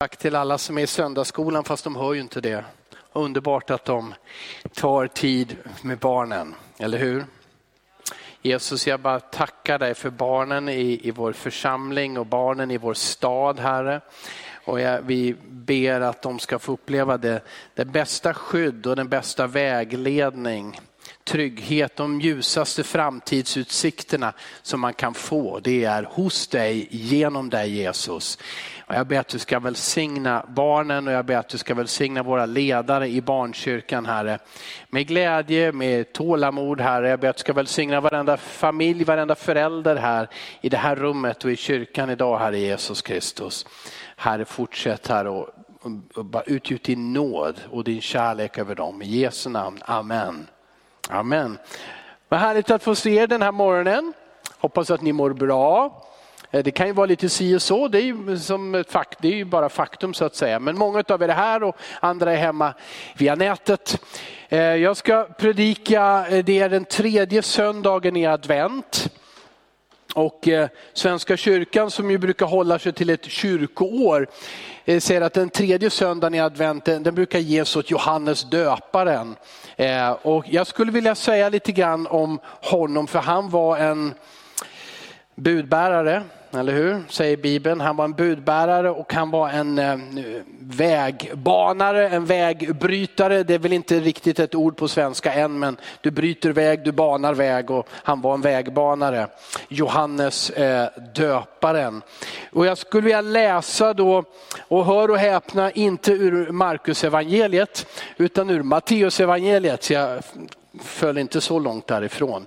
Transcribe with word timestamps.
Tack 0.00 0.16
till 0.16 0.34
alla 0.34 0.58
som 0.58 0.78
är 0.78 0.82
i 0.82 0.86
söndagsskolan 0.86 1.64
fast 1.64 1.84
de 1.84 1.96
hör 1.96 2.14
ju 2.14 2.20
inte 2.20 2.40
det. 2.40 2.64
Underbart 3.12 3.70
att 3.70 3.84
de 3.84 4.14
tar 4.74 5.06
tid 5.06 5.56
med 5.82 5.98
barnen, 5.98 6.54
eller 6.78 6.98
hur? 6.98 7.24
Jesus, 8.42 8.86
jag 8.86 9.00
bara 9.00 9.20
tackar 9.20 9.78
dig 9.78 9.94
för 9.94 10.10
barnen 10.10 10.68
i, 10.68 11.00
i 11.08 11.10
vår 11.10 11.32
församling 11.32 12.18
och 12.18 12.26
barnen 12.26 12.70
i 12.70 12.78
vår 12.78 12.94
stad, 12.94 13.58
Herre. 13.58 14.00
Och 14.64 14.80
jag, 14.80 15.02
vi 15.02 15.36
ber 15.48 16.00
att 16.00 16.22
de 16.22 16.38
ska 16.38 16.58
få 16.58 16.72
uppleva 16.72 17.16
det, 17.18 17.40
det 17.74 17.84
bästa 17.84 18.34
skydd 18.34 18.86
och 18.86 18.96
den 18.96 19.08
bästa 19.08 19.46
vägledning 19.46 20.80
trygghet, 21.28 21.96
de 21.96 22.20
ljusaste 22.20 22.84
framtidsutsikterna 22.84 24.32
som 24.62 24.80
man 24.80 24.94
kan 24.94 25.14
få, 25.14 25.60
det 25.60 25.84
är 25.84 26.02
hos 26.02 26.46
dig, 26.46 26.88
genom 26.90 27.50
dig 27.50 27.70
Jesus. 27.70 28.38
Och 28.88 28.94
jag 28.94 29.06
ber 29.06 29.18
att 29.18 29.28
du 29.28 29.38
ska 29.38 29.58
välsigna 29.58 30.46
barnen 30.48 31.08
och 31.08 31.12
jag 31.12 31.24
ber 31.24 31.36
att 31.36 31.48
du 31.48 31.58
ska 31.58 31.74
välsigna 31.74 32.22
våra 32.22 32.46
ledare 32.46 33.08
i 33.08 33.20
barnkyrkan 33.20 34.06
Herre. 34.06 34.38
Med 34.88 35.06
glädje, 35.06 35.72
med 35.72 36.12
tålamod 36.12 36.80
Herre. 36.80 37.08
Jag 37.08 37.20
ber 37.20 37.28
att 37.28 37.36
du 37.36 37.40
ska 37.40 37.52
välsigna 37.52 38.00
varenda 38.00 38.36
familj, 38.36 39.04
varenda 39.04 39.34
förälder 39.34 39.96
här 39.96 40.28
i 40.60 40.68
det 40.68 40.76
här 40.76 40.96
rummet 40.96 41.44
och 41.44 41.50
i 41.50 41.56
kyrkan 41.56 42.10
idag 42.10 42.38
Herre 42.38 42.58
Jesus 42.58 43.02
Kristus. 43.02 43.66
Herre 44.16 44.44
fortsätt 44.44 45.06
här 45.08 45.26
och, 45.26 45.48
och 46.14 46.42
utgjut 46.46 46.84
din 46.84 47.12
nåd 47.12 47.60
och 47.70 47.84
din 47.84 48.00
kärlek 48.00 48.58
över 48.58 48.74
dem. 48.74 49.02
I 49.02 49.06
Jesu 49.06 49.50
namn, 49.50 49.78
Amen. 49.84 50.46
Amen. 51.08 51.58
Vad 52.28 52.40
härligt 52.40 52.70
att 52.70 52.82
få 52.82 52.94
se 52.94 53.10
er 53.10 53.26
den 53.26 53.42
här 53.42 53.52
morgonen. 53.52 54.12
Hoppas 54.58 54.90
att 54.90 55.02
ni 55.02 55.12
mår 55.12 55.32
bra. 55.32 56.04
Eh, 56.50 56.62
det 56.62 56.70
kan 56.70 56.86
ju 56.86 56.92
vara 56.92 57.06
lite 57.06 57.28
si 57.28 57.56
och 57.56 57.62
så, 57.62 57.88
det 57.88 57.98
är 57.98 58.02
ju, 58.02 58.38
som 58.38 58.74
ett 58.74 58.90
fakt, 58.90 59.18
det 59.22 59.28
är 59.28 59.32
ju 59.32 59.44
bara 59.44 59.68
faktum 59.68 60.14
så 60.14 60.24
att 60.24 60.36
säga. 60.36 60.58
Men 60.58 60.78
många 60.78 61.04
av 61.08 61.22
er 61.22 61.28
är 61.28 61.32
här 61.32 61.62
och 61.62 61.76
andra 62.00 62.32
är 62.32 62.36
hemma 62.36 62.74
via 63.16 63.34
nätet. 63.34 64.00
Eh, 64.48 64.60
jag 64.60 64.96
ska 64.96 65.24
predika, 65.38 66.26
eh, 66.30 66.44
det 66.44 66.58
är 66.58 66.68
den 66.68 66.84
tredje 66.84 67.42
söndagen 67.42 68.16
i 68.16 68.26
advent. 68.26 69.08
Och 70.14 70.48
Svenska 70.92 71.36
kyrkan 71.36 71.90
som 71.90 72.10
ju 72.10 72.18
brukar 72.18 72.46
hålla 72.46 72.78
sig 72.78 72.92
till 72.92 73.10
ett 73.10 73.24
kyrkoår 73.24 74.26
säger 74.98 75.20
att 75.20 75.32
den 75.32 75.50
tredje 75.50 75.90
söndagen 75.90 76.34
i 76.34 76.40
advent 76.40 76.84
den 76.84 77.14
brukar 77.14 77.38
ges 77.38 77.76
åt 77.76 77.90
Johannes 77.90 78.44
döparen. 78.44 79.36
Och 80.22 80.44
jag 80.48 80.66
skulle 80.66 80.92
vilja 80.92 81.14
säga 81.14 81.48
lite 81.48 81.72
grann 81.72 82.06
om 82.06 82.40
honom 82.44 83.06
för 83.06 83.18
han 83.18 83.50
var 83.50 83.78
en 83.78 84.14
budbärare 85.34 86.22
eller 86.50 86.72
hur? 86.72 87.02
Säger 87.08 87.36
Bibeln. 87.36 87.80
Han 87.80 87.96
var 87.96 88.04
en 88.04 88.12
budbärare 88.12 88.90
och 88.90 89.12
han 89.12 89.30
var 89.30 89.48
en 89.48 89.78
eh, 89.78 89.98
vägbanare, 90.60 92.08
en 92.08 92.24
vägbrytare. 92.24 93.42
Det 93.42 93.54
är 93.54 93.58
väl 93.58 93.72
inte 93.72 94.00
riktigt 94.00 94.38
ett 94.38 94.54
ord 94.54 94.76
på 94.76 94.88
svenska 94.88 95.32
än, 95.32 95.58
men 95.58 95.76
du 96.00 96.10
bryter 96.10 96.50
väg, 96.50 96.84
du 96.84 96.92
banar 96.92 97.34
väg 97.34 97.70
och 97.70 97.88
han 97.90 98.20
var 98.20 98.34
en 98.34 98.40
vägbanare. 98.40 99.26
Johannes 99.68 100.50
eh, 100.50 100.88
döparen. 101.14 102.02
Och 102.52 102.66
jag 102.66 102.78
skulle 102.78 103.02
vilja 103.02 103.20
läsa 103.20 103.94
då, 103.94 104.24
och 104.68 104.86
hör 104.86 105.10
och 105.10 105.18
häpna, 105.18 105.70
inte 105.70 106.12
ur 106.12 106.52
Markus 106.52 107.04
evangeliet 107.04 107.86
utan 108.16 108.50
ur 108.50 108.62
Matteus 108.62 109.20
evangeliet. 109.20 109.82
Så 109.82 109.92
jag 109.92 110.22
föll 110.78 111.18
inte 111.18 111.40
så 111.40 111.58
långt 111.58 111.86
därifrån. 111.86 112.46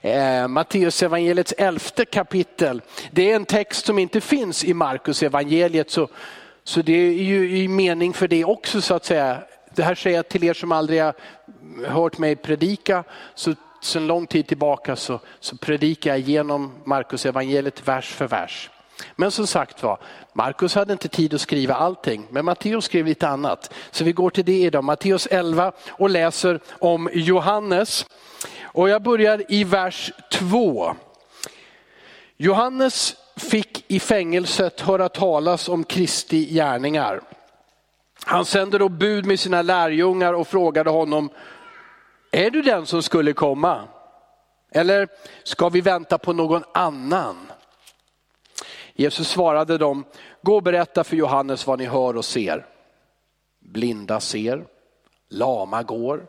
Eh, 0.00 0.48
Matteus 0.48 1.02
evangeliets 1.02 1.54
elfte 1.58 2.04
kapitel, 2.04 2.82
det 3.10 3.30
är 3.30 3.36
en 3.36 3.44
text 3.44 3.86
som 3.86 3.98
inte 3.98 4.20
finns 4.20 4.64
i 4.64 4.74
Markus 4.74 5.22
evangeliet 5.22 5.90
så, 5.90 6.08
så 6.64 6.82
det 6.82 6.92
är 6.92 7.12
ju 7.12 7.58
i 7.58 7.68
mening 7.68 8.12
för 8.12 8.28
det 8.28 8.44
också 8.44 8.80
så 8.80 8.94
att 8.94 9.04
säga. 9.04 9.42
Det 9.74 9.82
här 9.82 9.94
säger 9.94 10.16
jag 10.16 10.28
till 10.28 10.44
er 10.44 10.54
som 10.54 10.72
aldrig 10.72 11.02
har 11.02 11.14
hört 11.86 12.18
mig 12.18 12.36
predika, 12.36 13.04
så 13.34 13.54
sedan 13.82 14.06
lång 14.06 14.26
tid 14.26 14.46
tillbaka 14.46 14.96
så, 14.96 15.20
så 15.40 15.56
predikar 15.56 16.10
jag 16.10 16.18
genom 16.18 16.72
Markus 16.84 17.26
evangeliet 17.26 17.88
vers 17.88 18.08
för 18.08 18.28
vers. 18.28 18.70
Men 19.16 19.30
som 19.30 19.46
sagt 19.46 19.82
var, 19.82 19.98
Markus 20.32 20.74
hade 20.74 20.92
inte 20.92 21.08
tid 21.08 21.34
att 21.34 21.40
skriva 21.40 21.74
allting, 21.74 22.26
men 22.30 22.44
Matteus 22.44 22.84
skrev 22.84 23.06
lite 23.06 23.28
annat. 23.28 23.72
Så 23.90 24.04
vi 24.04 24.12
går 24.12 24.30
till 24.30 24.44
det 24.44 24.62
idag, 24.62 24.84
Matteus 24.84 25.26
11 25.30 25.72
och 25.90 26.10
läser 26.10 26.60
om 26.78 27.10
Johannes. 27.12 28.06
Och 28.62 28.88
jag 28.88 29.02
börjar 29.02 29.42
i 29.48 29.64
vers 29.64 30.12
2. 30.32 30.94
Johannes 32.36 33.16
fick 33.36 33.84
i 33.88 34.00
fängelset 34.00 34.80
höra 34.80 35.08
talas 35.08 35.68
om 35.68 35.84
Kristi 35.84 36.54
gärningar. 36.54 37.20
Han 38.24 38.44
sände 38.44 38.78
då 38.78 38.88
bud 38.88 39.26
med 39.26 39.40
sina 39.40 39.62
lärjungar 39.62 40.32
och 40.32 40.48
frågade 40.48 40.90
honom, 40.90 41.30
är 42.30 42.50
du 42.50 42.62
den 42.62 42.86
som 42.86 43.02
skulle 43.02 43.32
komma? 43.32 43.80
Eller 44.70 45.08
ska 45.44 45.68
vi 45.68 45.80
vänta 45.80 46.18
på 46.18 46.32
någon 46.32 46.64
annan? 46.74 47.51
Jesus 49.02 49.28
svarade 49.28 49.78
dem, 49.78 50.04
gå 50.42 50.56
och 50.56 50.62
berätta 50.62 51.04
för 51.04 51.16
Johannes 51.16 51.66
vad 51.66 51.78
ni 51.78 51.84
hör 51.84 52.16
och 52.16 52.24
ser. 52.24 52.66
Blinda 53.60 54.20
ser, 54.20 54.64
lama 55.28 55.82
går, 55.82 56.26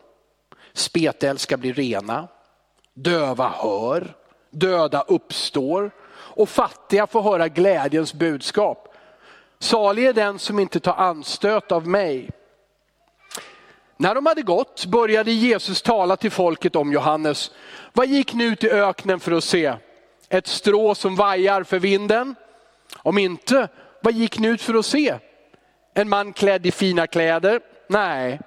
spetälska 0.74 1.58
blir 1.58 1.74
rena, 1.74 2.28
döva 2.94 3.50
hör, 3.50 4.16
döda 4.50 5.02
uppstår 5.02 5.92
och 6.12 6.50
fattiga 6.50 7.08
får 7.08 7.22
höra 7.22 7.48
glädjens 7.48 8.14
budskap. 8.14 8.96
Salig 9.60 10.06
är 10.06 10.14
den 10.14 10.40
som 10.40 10.60
inte 10.60 10.80
tar 10.80 10.94
anstöt 10.94 11.72
av 11.72 11.88
mig. 11.88 12.30
När 13.98 14.16
de 14.16 14.26
hade 14.26 14.42
gått 14.42 14.86
började 14.86 15.32
Jesus 15.32 15.82
tala 15.82 16.16
till 16.16 16.32
folket 16.32 16.76
om 16.76 16.92
Johannes. 16.92 17.52
Vad 17.94 18.08
gick 18.08 18.34
ni 18.34 18.44
ut 18.44 18.64
i 18.64 18.70
öknen 18.70 19.20
för 19.20 19.32
att 19.32 19.44
se? 19.44 19.74
Ett 20.30 20.48
strå 20.48 20.96
som 20.96 21.16
vajar 21.16 21.64
för 21.64 21.80
vinden? 21.80 22.36
Om 23.04 23.18
inte, 23.18 23.68
vad 24.02 24.14
gick 24.14 24.40
ni 24.40 24.48
ut 24.48 24.62
för 24.62 24.74
att 24.74 24.86
se? 24.86 25.16
En 25.94 26.10
man 26.10 26.34
klädd 26.34 26.66
i 26.66 26.72
fina 26.72 27.08
kläder? 27.08 27.62
Nej, 27.88 28.40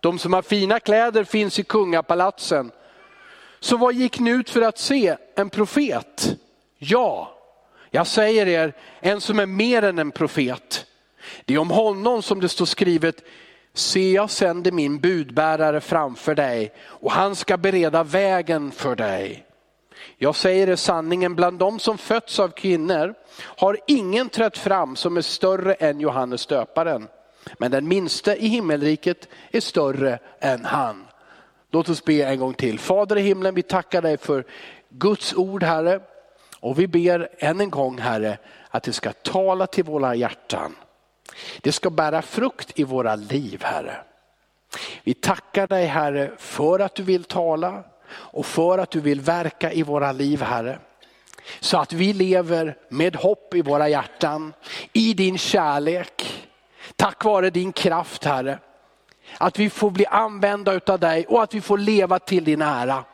de 0.00 0.18
som 0.18 0.32
har 0.32 0.42
fina 0.42 0.80
kläder 0.80 1.24
finns 1.24 1.58
i 1.58 1.62
kungapalatsen. 1.62 2.70
Så 3.60 3.76
vad 3.76 3.94
gick 3.94 4.18
ni 4.18 4.30
ut 4.30 4.50
för 4.50 4.62
att 4.62 4.78
se? 4.78 5.16
En 5.36 5.50
profet? 5.50 6.36
Ja, 6.78 7.34
jag 7.90 8.06
säger 8.06 8.46
er, 8.46 8.72
en 9.00 9.20
som 9.20 9.38
är 9.38 9.46
mer 9.46 9.82
än 9.82 9.98
en 9.98 10.10
profet. 10.10 10.86
Det 11.44 11.54
är 11.54 11.58
om 11.58 11.70
honom 11.70 12.22
som 12.22 12.40
det 12.40 12.48
står 12.48 12.66
skrivet, 12.66 13.24
se 13.74 14.12
jag 14.12 14.30
sänder 14.30 14.72
min 14.72 15.00
budbärare 15.00 15.80
framför 15.80 16.34
dig 16.34 16.72
och 16.80 17.12
han 17.12 17.36
ska 17.36 17.56
bereda 17.56 18.04
vägen 18.04 18.70
för 18.70 18.96
dig. 18.96 19.47
Jag 20.16 20.36
säger 20.36 20.68
er 20.68 20.76
sanningen, 20.76 21.34
bland 21.34 21.58
de 21.58 21.78
som 21.78 21.98
fötts 21.98 22.40
av 22.40 22.48
kvinnor 22.48 23.14
har 23.40 23.78
ingen 23.86 24.28
trätt 24.28 24.58
fram 24.58 24.96
som 24.96 25.16
är 25.16 25.22
större 25.22 25.74
än 25.74 26.00
Johannes 26.00 26.46
döparen. 26.46 27.08
Men 27.58 27.70
den 27.70 27.88
minste 27.88 28.34
i 28.34 28.48
himmelriket 28.48 29.28
är 29.50 29.60
större 29.60 30.18
än 30.40 30.64
han. 30.64 31.06
Låt 31.70 31.88
oss 31.88 32.04
be 32.04 32.22
en 32.22 32.38
gång 32.38 32.54
till. 32.54 32.78
Fader 32.78 33.16
i 33.16 33.20
himlen, 33.20 33.54
vi 33.54 33.62
tackar 33.62 34.02
dig 34.02 34.16
för 34.16 34.44
Guds 34.88 35.34
ord 35.34 35.62
Herre. 35.62 36.00
Och 36.60 36.78
vi 36.78 36.86
ber 36.86 37.28
än 37.38 37.60
en 37.60 37.70
gång 37.70 37.98
Herre 37.98 38.38
att 38.70 38.82
det 38.82 38.92
ska 38.92 39.12
tala 39.12 39.66
till 39.66 39.84
våra 39.84 40.14
hjärtan. 40.14 40.76
Det 41.60 41.72
ska 41.72 41.90
bära 41.90 42.22
frukt 42.22 42.78
i 42.78 42.84
våra 42.84 43.16
liv 43.16 43.62
Herre. 43.64 43.96
Vi 45.04 45.14
tackar 45.14 45.66
dig 45.66 45.86
Herre 45.86 46.30
för 46.36 46.80
att 46.80 46.94
du 46.94 47.02
vill 47.02 47.24
tala 47.24 47.84
och 48.10 48.46
för 48.46 48.78
att 48.78 48.90
du 48.90 49.00
vill 49.00 49.20
verka 49.20 49.72
i 49.72 49.82
våra 49.82 50.12
liv 50.12 50.42
Herre. 50.42 50.78
Så 51.60 51.78
att 51.78 51.92
vi 51.92 52.12
lever 52.12 52.76
med 52.88 53.16
hopp 53.16 53.54
i 53.54 53.62
våra 53.62 53.88
hjärtan, 53.88 54.52
i 54.92 55.14
din 55.14 55.38
kärlek. 55.38 56.44
Tack 56.96 57.24
vare 57.24 57.50
din 57.50 57.72
kraft 57.72 58.24
Herre. 58.24 58.58
Att 59.38 59.58
vi 59.58 59.70
får 59.70 59.90
bli 59.90 60.06
använda 60.06 60.72
utav 60.72 60.98
dig 60.98 61.26
och 61.26 61.42
att 61.42 61.54
vi 61.54 61.60
får 61.60 61.78
leva 61.78 62.18
till 62.18 62.44
din 62.44 62.62
ära. 62.62 63.04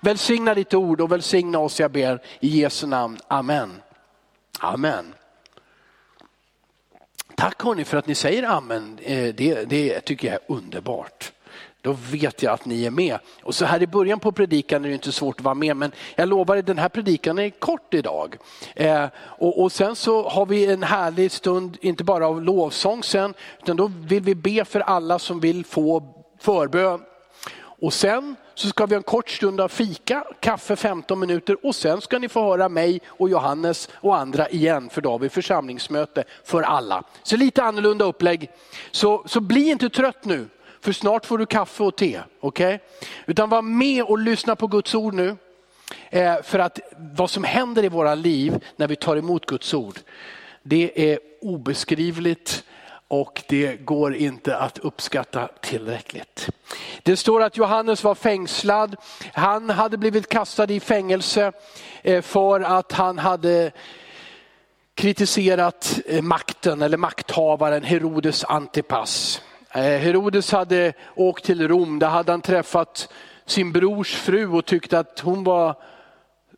Välsigna 0.00 0.54
ditt 0.54 0.74
ord 0.74 1.00
och 1.00 1.12
välsigna 1.12 1.58
oss 1.58 1.80
jag 1.80 1.90
ber 1.90 2.22
i 2.40 2.60
Jesu 2.60 2.86
namn. 2.86 3.18
Amen. 3.28 3.82
Amen. 4.60 5.14
Tack 7.36 7.62
hörni 7.62 7.84
för 7.84 7.96
att 7.96 8.06
ni 8.06 8.14
säger 8.14 8.42
amen. 8.42 8.98
Eh, 9.02 9.34
det, 9.34 9.64
det 9.64 10.00
tycker 10.00 10.28
jag 10.28 10.34
är 10.34 10.54
underbart. 10.54 11.32
Då 11.84 11.96
vet 12.10 12.42
jag 12.42 12.52
att 12.52 12.64
ni 12.64 12.86
är 12.86 12.90
med. 12.90 13.18
Och 13.42 13.54
så 13.54 13.64
här 13.64 13.82
i 13.82 13.86
början 13.86 14.20
på 14.20 14.32
predikan 14.32 14.84
är 14.84 14.88
det 14.88 14.94
inte 14.94 15.12
svårt 15.12 15.40
att 15.40 15.44
vara 15.44 15.54
med, 15.54 15.76
men 15.76 15.92
jag 16.16 16.28
lovar 16.28 16.56
att 16.56 16.66
den 16.66 16.78
här 16.78 16.88
predikan 16.88 17.38
är 17.38 17.50
kort 17.50 17.94
idag. 17.94 18.36
Eh, 18.76 19.06
och, 19.16 19.62
och, 19.62 19.72
sen 19.72 19.96
så 19.96 20.28
har 20.28 20.46
vi 20.46 20.66
en 20.66 20.82
härlig 20.82 21.32
stund, 21.32 21.78
inte 21.80 22.04
bara 22.04 22.28
av 22.28 22.42
lovsång 22.42 23.02
sen, 23.02 23.34
utan 23.62 23.76
då 23.76 23.90
vill 24.00 24.22
vi 24.22 24.34
be 24.34 24.64
för 24.64 24.80
alla 24.80 25.18
som 25.18 25.40
vill 25.40 25.64
få 25.64 26.02
förbön. 26.40 27.00
Och 27.80 27.92
sen 27.92 28.36
så 28.54 28.68
ska 28.68 28.86
vi 28.86 28.94
ha 28.94 28.98
en 28.98 29.02
kort 29.02 29.30
stund 29.30 29.60
av 29.60 29.68
fika, 29.68 30.24
kaffe 30.40 30.76
15 30.76 31.20
minuter 31.20 31.66
och 31.66 31.74
sen 31.74 32.00
ska 32.00 32.18
ni 32.18 32.28
få 32.28 32.42
höra 32.42 32.68
mig 32.68 33.00
och 33.06 33.28
Johannes 33.28 33.88
och 33.94 34.16
andra 34.16 34.48
igen 34.48 34.90
för 34.90 35.00
då 35.00 35.10
har 35.10 35.18
vi 35.18 35.28
församlingsmöte 35.28 36.24
för 36.44 36.62
alla. 36.62 37.02
Så 37.22 37.36
lite 37.36 37.62
annorlunda 37.62 38.04
upplägg. 38.04 38.50
Så, 38.90 39.22
så 39.26 39.40
bli 39.40 39.70
inte 39.70 39.90
trött 39.90 40.24
nu, 40.24 40.48
för 40.84 40.92
snart 40.92 41.26
får 41.26 41.38
du 41.38 41.46
kaffe 41.46 41.82
och 41.82 41.96
te. 41.96 42.20
Okay? 42.40 42.78
Utan 43.26 43.48
var 43.48 43.62
med 43.62 44.04
och 44.04 44.18
lyssna 44.18 44.56
på 44.56 44.66
Guds 44.66 44.94
ord 44.94 45.14
nu. 45.14 45.36
Eh, 46.10 46.42
för 46.42 46.58
att 46.58 46.78
vad 46.96 47.30
som 47.30 47.44
händer 47.44 47.84
i 47.84 47.88
våra 47.88 48.14
liv 48.14 48.64
när 48.76 48.88
vi 48.88 48.96
tar 48.96 49.16
emot 49.16 49.46
Guds 49.46 49.74
ord, 49.74 49.98
det 50.62 51.12
är 51.12 51.18
obeskrivligt 51.40 52.64
och 53.08 53.42
det 53.48 53.76
går 53.76 54.14
inte 54.14 54.56
att 54.56 54.78
uppskatta 54.78 55.48
tillräckligt. 55.60 56.48
Det 57.02 57.16
står 57.16 57.42
att 57.42 57.56
Johannes 57.56 58.04
var 58.04 58.14
fängslad. 58.14 58.96
Han 59.32 59.70
hade 59.70 59.96
blivit 59.96 60.28
kastad 60.28 60.70
i 60.70 60.80
fängelse 60.80 61.52
eh, 62.02 62.22
för 62.22 62.60
att 62.60 62.92
han 62.92 63.18
hade 63.18 63.72
kritiserat 64.94 66.00
eh, 66.06 66.22
makten 66.22 66.82
eller 66.82 66.96
makthavaren 66.96 67.82
Herodes 67.82 68.44
Antipas. 68.44 69.42
Eh, 69.74 69.80
Herodes 69.82 70.52
hade 70.52 70.92
åkt 71.14 71.44
till 71.44 71.68
Rom, 71.68 71.98
där 71.98 72.08
hade 72.08 72.32
han 72.32 72.40
träffat 72.40 73.08
sin 73.46 73.72
brors 73.72 74.14
fru 74.14 74.48
och 74.48 74.64
tyckte 74.64 74.98
att 74.98 75.20
hon 75.20 75.44
var 75.44 75.74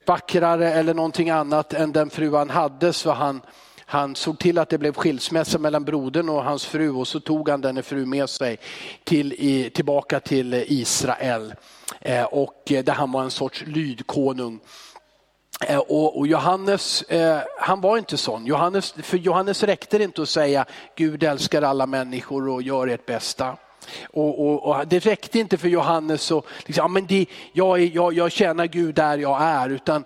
vackrare 0.07 0.73
eller 0.73 0.95
någonting 0.95 1.31
annat 1.31 1.75
än 1.75 1.93
den 1.93 2.11
fru 2.11 2.35
han 2.35 2.51
hade. 2.51 2.93
Så 2.93 3.11
han 3.11 3.41
han 3.89 4.17
såg 4.17 4.39
till 4.39 4.59
att 4.59 4.69
det 4.69 4.79
blev 4.79 4.93
skilsmässa 4.93 5.59
mellan 5.59 5.85
brodern 5.85 6.29
och 6.29 6.45
hans 6.45 6.67
fru 6.67 6.91
och 6.91 7.09
så 7.09 7.21
tog 7.21 7.49
han 7.49 7.61
denne 7.61 7.83
fru 7.83 8.07
med 8.07 8.31
sig 8.31 8.59
till, 9.05 9.33
i, 9.33 9.71
tillbaka 9.71 10.21
till 10.21 10.65
Israel. 10.69 11.55
Eh, 12.01 12.25
och 12.25 12.73
eh, 12.73 12.85
där 12.85 12.93
han 12.93 13.13
var 13.13 13.23
en 13.23 13.31
sorts 13.31 13.65
lydkonung. 13.67 14.61
Eh, 15.61 15.79
och, 15.79 16.19
och, 16.19 16.27
Johannes, 16.27 17.03
eh, 17.03 17.39
han 17.59 17.81
var 17.81 17.99
inte 17.99 18.17
sån. 18.17 18.47
Johannes, 18.47 18.95
för 19.03 19.17
Johannes 19.17 19.63
räckte 19.63 19.99
det 19.99 20.05
inte 20.05 20.23
att 20.23 20.29
säga 20.29 20.65
Gud 20.97 21.23
älskar 21.23 21.63
alla 21.63 21.87
människor 21.87 22.49
och 22.49 22.63
gör 22.63 22.87
ert 22.87 23.07
bästa. 23.07 23.57
Och, 24.11 24.47
och, 24.47 24.69
och, 24.69 24.87
det 24.87 24.99
räckte 24.99 25.39
inte 25.39 25.59
för 25.59 25.69
Johannes 25.69 26.33
att 26.33 26.45
liksom, 26.67 26.83
ja, 26.83 26.89
men 26.89 27.07
det, 27.07 27.27
jag, 27.53 27.81
jag, 27.81 28.13
jag 28.13 28.33
tjänar 28.33 28.67
Gud 28.67 28.95
där 28.95 29.19
jag 29.19 29.43
är. 29.43 29.71
Utan 29.71 30.05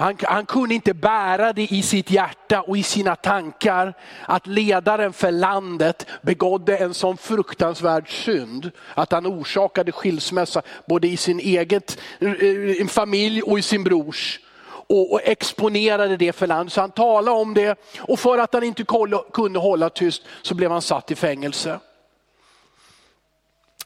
han, 0.00 0.16
han, 0.22 0.46
kunde 0.46 0.74
inte 0.74 0.94
bära 0.94 1.52
det 1.52 1.72
i 1.72 1.82
sitt 1.82 2.10
hjärta 2.10 2.60
och 2.60 2.78
i 2.78 2.82
sina 2.82 3.16
tankar 3.16 3.94
att 4.22 4.46
ledaren 4.46 5.12
för 5.12 5.30
landet 5.30 6.06
begådde 6.22 6.76
en 6.76 6.94
sån 6.94 7.16
fruktansvärd 7.16 8.24
synd 8.24 8.70
att 8.94 9.12
han 9.12 9.26
orsakade 9.26 9.92
skilsmässa 9.92 10.62
både 10.86 11.08
i 11.08 11.16
sin 11.16 11.40
eget 11.40 11.98
eh, 12.18 12.86
familj 12.86 13.42
och 13.42 13.58
i 13.58 13.62
sin 13.62 13.84
brors. 13.84 14.40
Och, 14.66 15.12
och 15.12 15.20
exponerade 15.24 16.16
det 16.16 16.32
för 16.32 16.46
landet. 16.46 16.72
Så 16.72 16.80
han 16.80 16.90
talade 16.90 17.36
om 17.36 17.54
det 17.54 17.78
och 17.98 18.20
för 18.20 18.38
att 18.38 18.54
han 18.54 18.62
inte 18.62 18.84
kunde 19.32 19.58
hålla 19.58 19.90
tyst 19.90 20.22
så 20.42 20.54
blev 20.54 20.70
han 20.70 20.82
satt 20.82 21.10
i 21.10 21.14
fängelse. 21.14 21.80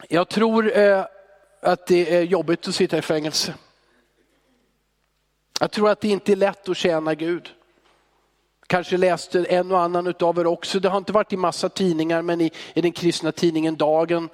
Jag 0.09 0.29
tror 0.29 0.79
eh, 0.79 1.05
att 1.63 1.87
det 1.87 2.17
är 2.17 2.23
jobbigt 2.23 2.69
att 2.69 2.75
sitta 2.75 2.99
i 2.99 3.03
fängelse. 3.03 3.55
Jag 5.61 5.71
tror 5.71 5.91
att 5.91 6.01
det 6.01 6.09
inte 6.09 6.33
är 6.33 6.37
lätt 6.37 6.69
att 6.69 6.77
tjäna 6.77 7.15
Gud. 7.15 7.51
Kanske 8.67 8.97
läste 8.97 9.45
en 9.45 9.73
och 9.73 9.81
annan 9.81 10.15
av 10.21 10.39
er 10.39 10.47
också, 10.47 10.81
det 10.81 10.89
har 10.89 10.99
inte 10.99 11.13
varit 11.13 11.33
i 11.33 11.37
massa 11.37 11.69
tidningar 11.69 12.23
men 12.23 12.41
i, 12.41 12.51
i 12.75 12.81
den 12.81 12.93
kristna 12.93 13.33
tidningen 13.33 13.77
Dagen 13.77 14.29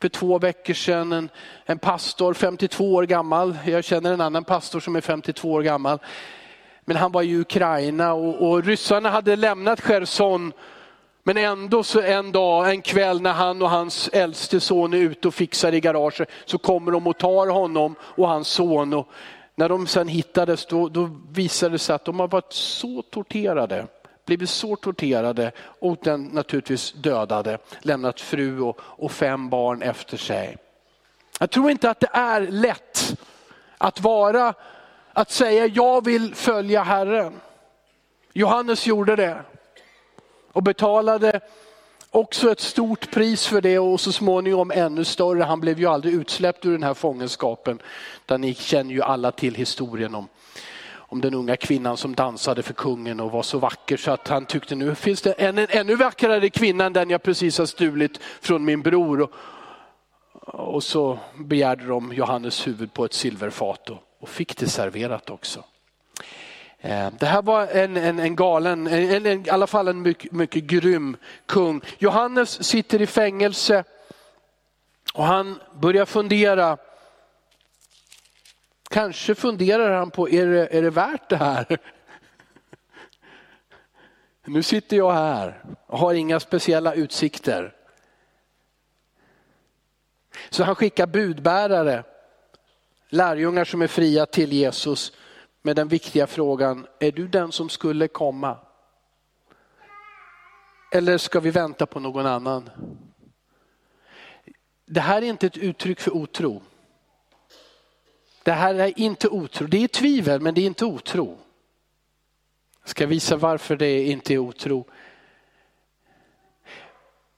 för 0.00 0.08
två 0.08 0.38
veckor 0.38 0.74
sedan. 0.74 1.12
En, 1.12 1.28
en 1.64 1.78
pastor, 1.78 2.34
52 2.34 2.94
år 2.94 3.02
gammal, 3.02 3.58
jag 3.66 3.84
känner 3.84 4.12
en 4.12 4.20
annan 4.20 4.44
pastor 4.44 4.80
som 4.80 4.96
är 4.96 5.00
52 5.00 5.52
år 5.52 5.62
gammal. 5.62 5.98
Men 6.84 6.96
han 6.96 7.12
var 7.12 7.22
i 7.22 7.36
Ukraina 7.36 8.12
och, 8.12 8.50
och 8.50 8.64
ryssarna 8.64 9.10
hade 9.10 9.36
lämnat 9.36 9.80
Cherson 9.80 10.52
men 11.26 11.36
ändå 11.36 11.82
så 11.82 12.00
en 12.00 12.32
dag, 12.32 12.70
en 12.70 12.82
kväll 12.82 13.20
när 13.20 13.32
han 13.32 13.62
och 13.62 13.70
hans 13.70 14.08
äldste 14.12 14.60
son 14.60 14.94
är 14.94 14.98
ute 14.98 15.28
och 15.28 15.34
fixar 15.34 15.74
i 15.74 15.80
garaget 15.80 16.28
så 16.44 16.58
kommer 16.58 16.92
de 16.92 17.06
och 17.06 17.18
tar 17.18 17.46
honom 17.46 17.94
och 18.00 18.28
hans 18.28 18.48
son. 18.48 18.94
Och 18.94 19.08
när 19.54 19.68
de 19.68 19.86
sen 19.86 20.08
hittades 20.08 20.66
då, 20.66 20.88
då 20.88 21.10
visade 21.30 21.74
det 21.74 21.78
sig 21.78 21.94
att 21.94 22.04
de 22.04 22.20
har 22.20 22.28
varit 22.28 22.52
så 22.52 23.02
torterade, 23.02 23.86
blivit 24.26 24.50
så 24.50 24.76
torterade 24.76 25.52
och 25.58 25.96
den 26.02 26.24
naturligtvis 26.24 26.92
dödade, 26.92 27.58
lämnat 27.82 28.20
fru 28.20 28.60
och, 28.60 28.80
och 28.80 29.12
fem 29.12 29.48
barn 29.48 29.82
efter 29.82 30.16
sig. 30.16 30.56
Jag 31.40 31.50
tror 31.50 31.70
inte 31.70 31.90
att 31.90 32.00
det 32.00 32.10
är 32.12 32.40
lätt 32.40 33.16
att 33.78 34.00
vara, 34.00 34.54
att 35.12 35.30
säga 35.30 35.66
jag 35.66 36.04
vill 36.04 36.34
följa 36.34 36.82
Herren. 36.82 37.40
Johannes 38.32 38.86
gjorde 38.86 39.16
det 39.16 39.42
och 40.52 40.62
betalade 40.62 41.40
också 42.14 42.52
ett 42.52 42.60
stort 42.60 43.10
pris 43.10 43.46
för 43.46 43.60
det 43.60 43.78
och 43.78 44.00
så 44.00 44.12
småningom 44.12 44.70
ännu 44.70 45.04
större. 45.04 45.42
Han 45.42 45.60
blev 45.60 45.80
ju 45.80 45.86
aldrig 45.86 46.14
utsläppt 46.14 46.66
ur 46.66 46.72
den 46.72 46.82
här 46.82 46.94
fångenskapen. 46.94 47.78
Där 48.26 48.38
ni 48.38 48.54
känner 48.54 48.94
ju 48.94 49.02
alla 49.02 49.32
till 49.32 49.54
historien 49.54 50.14
om, 50.14 50.28
om 50.94 51.20
den 51.20 51.34
unga 51.34 51.56
kvinnan 51.56 51.96
som 51.96 52.14
dansade 52.14 52.62
för 52.62 52.74
kungen 52.74 53.20
och 53.20 53.32
var 53.32 53.42
så 53.42 53.58
vacker 53.58 53.96
så 53.96 54.10
att 54.10 54.28
han 54.28 54.46
tyckte 54.46 54.74
nu 54.74 54.94
finns 54.94 55.22
det 55.22 55.32
en, 55.32 55.58
en 55.58 55.66
ännu 55.70 55.96
vackrare 55.96 56.50
kvinna 56.50 56.84
än 56.84 56.92
den 56.92 57.10
jag 57.10 57.22
precis 57.22 57.58
har 57.58 57.66
stulit 57.66 58.18
från 58.40 58.64
min 58.64 58.82
bror. 58.82 59.20
Och, 59.20 59.30
och 60.42 60.84
så 60.84 61.18
begärde 61.38 61.86
de 61.86 62.12
Johannes 62.12 62.66
huvud 62.66 62.92
på 62.92 63.04
ett 63.04 63.14
silverfat 63.14 63.90
och, 63.90 63.98
och 64.20 64.28
fick 64.28 64.56
det 64.56 64.68
serverat 64.68 65.30
också. 65.30 65.64
Eh, 66.84 67.10
det 67.18 67.26
här 67.26 67.42
var 67.42 67.66
en, 67.66 67.96
en, 67.96 68.18
en 68.18 68.36
galen, 68.36 68.86
en, 68.86 69.26
en, 69.26 69.46
i 69.46 69.50
alla 69.50 69.66
fall 69.66 69.88
en 69.88 70.02
mycket, 70.02 70.32
mycket 70.32 70.64
grym 70.64 71.16
kung. 71.46 71.80
Johannes 71.98 72.64
sitter 72.64 73.02
i 73.02 73.06
fängelse 73.06 73.84
och 75.14 75.24
han 75.24 75.60
börjar 75.74 76.04
fundera. 76.04 76.78
Kanske 78.90 79.34
funderar 79.34 79.98
han 79.98 80.10
på, 80.10 80.28
är 80.28 80.46
det, 80.46 80.66
är 80.66 80.82
det 80.82 80.90
värt 80.90 81.28
det 81.28 81.36
här? 81.36 81.66
Nu 84.44 84.62
sitter 84.62 84.96
jag 84.96 85.12
här 85.12 85.64
och 85.86 85.98
har 85.98 86.14
inga 86.14 86.40
speciella 86.40 86.94
utsikter. 86.94 87.74
Så 90.50 90.64
han 90.64 90.74
skickar 90.74 91.06
budbärare, 91.06 92.04
lärjungar 93.08 93.64
som 93.64 93.82
är 93.82 93.86
fria 93.86 94.26
till 94.26 94.52
Jesus 94.52 95.12
med 95.66 95.76
den 95.76 95.88
viktiga 95.88 96.26
frågan, 96.26 96.86
är 96.98 97.12
du 97.12 97.28
den 97.28 97.52
som 97.52 97.68
skulle 97.68 98.08
komma? 98.08 98.58
Eller 100.92 101.18
ska 101.18 101.40
vi 101.40 101.50
vänta 101.50 101.86
på 101.86 102.00
någon 102.00 102.26
annan? 102.26 102.70
Det 104.86 105.00
här 105.00 105.22
är 105.22 105.26
inte 105.26 105.46
ett 105.46 105.56
uttryck 105.56 106.00
för 106.00 106.16
otro. 106.16 106.62
Det 108.42 108.52
här 108.52 108.74
är 108.74 109.00
inte 109.00 109.28
otro, 109.28 109.66
det 109.66 109.84
är 109.84 109.88
tvivel 109.88 110.40
men 110.40 110.54
det 110.54 110.60
är 110.60 110.66
inte 110.66 110.84
otro. 110.84 111.38
Jag 112.80 112.88
ska 112.88 113.06
visa 113.06 113.36
varför 113.36 113.76
det 113.76 114.04
inte 114.04 114.34
är 114.34 114.38
otro. 114.38 114.88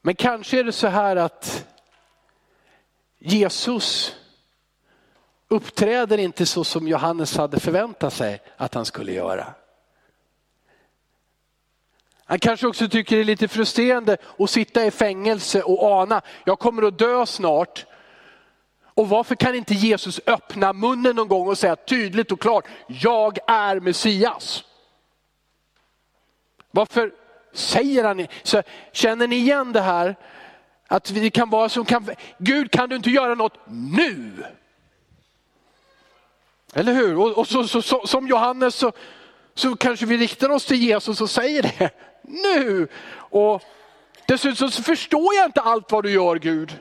Men 0.03 0.15
kanske 0.15 0.61
är 0.61 0.65
det 0.65 0.73
så 0.73 0.87
här 0.87 1.17
att 1.17 1.67
Jesus 3.19 4.17
uppträder 5.49 6.19
inte 6.19 6.47
så 6.47 6.65
som 6.65 6.89
Johannes 6.89 7.37
hade 7.37 7.61
förväntat 7.61 8.13
sig 8.13 8.43
att 8.57 8.75
han 8.75 8.85
skulle 8.85 9.13
göra. 9.13 9.55
Han 12.25 12.39
kanske 12.39 12.67
också 12.67 12.89
tycker 12.89 13.17
det 13.17 13.23
är 13.23 13.25
lite 13.25 13.49
frustrerande 13.49 14.17
att 14.39 14.51
sitta 14.51 14.85
i 14.85 14.91
fängelse 14.91 15.63
och 15.63 15.83
ana, 15.83 16.23
jag 16.45 16.59
kommer 16.59 16.83
att 16.83 16.99
dö 16.99 17.27
snart. 17.27 17.87
Och 18.85 19.09
varför 19.09 19.35
kan 19.35 19.55
inte 19.55 19.75
Jesus 19.75 20.21
öppna 20.27 20.73
munnen 20.73 21.17
någon 21.17 21.29
gång 21.29 21.49
och 21.49 21.59
säga 21.59 21.77
tydligt 21.77 22.33
och 22.33 22.41
klart, 22.41 22.65
jag 22.87 23.39
är 23.47 23.81
Messias. 23.81 24.65
Varför 26.71 27.13
säger 27.53 28.05
han 28.05 28.27
så 28.43 28.63
Känner 28.93 29.27
ni 29.27 29.37
igen 29.37 29.73
det 29.73 29.81
här? 29.81 30.17
Att 30.89 31.11
vi 31.11 31.31
kan 31.31 31.51
vara 31.51 31.69
som 31.69 31.85
kan, 31.85 32.11
Gud 32.39 32.71
kan 32.71 32.89
du 32.89 32.97
inte 32.97 33.11
göra 33.11 33.35
något 33.35 33.59
nu? 33.69 34.33
Eller 36.77 36.93
hur? 36.93 37.19
Och, 37.19 37.39
och 37.39 37.49
så, 37.49 37.69
så, 37.69 37.83
så, 37.83 38.07
som 38.07 38.29
Johannes 38.29 38.75
så, 38.75 38.93
så 39.55 39.77
kanske 39.77 40.07
vi 40.07 40.17
riktar 40.17 40.49
oss 40.49 40.67
till 40.67 40.83
Jesus 40.83 41.21
och 41.21 41.31
säger 41.31 41.63
det 41.63 41.91
nu. 42.23 42.89
Och 43.17 43.63
dessutom 44.27 44.71
så 44.71 44.83
förstår 44.83 45.35
jag 45.35 45.47
inte 45.47 45.61
allt 45.61 45.93
vad 45.93 46.05
du 46.05 46.11
gör 46.11 46.37
Gud. 46.37 46.79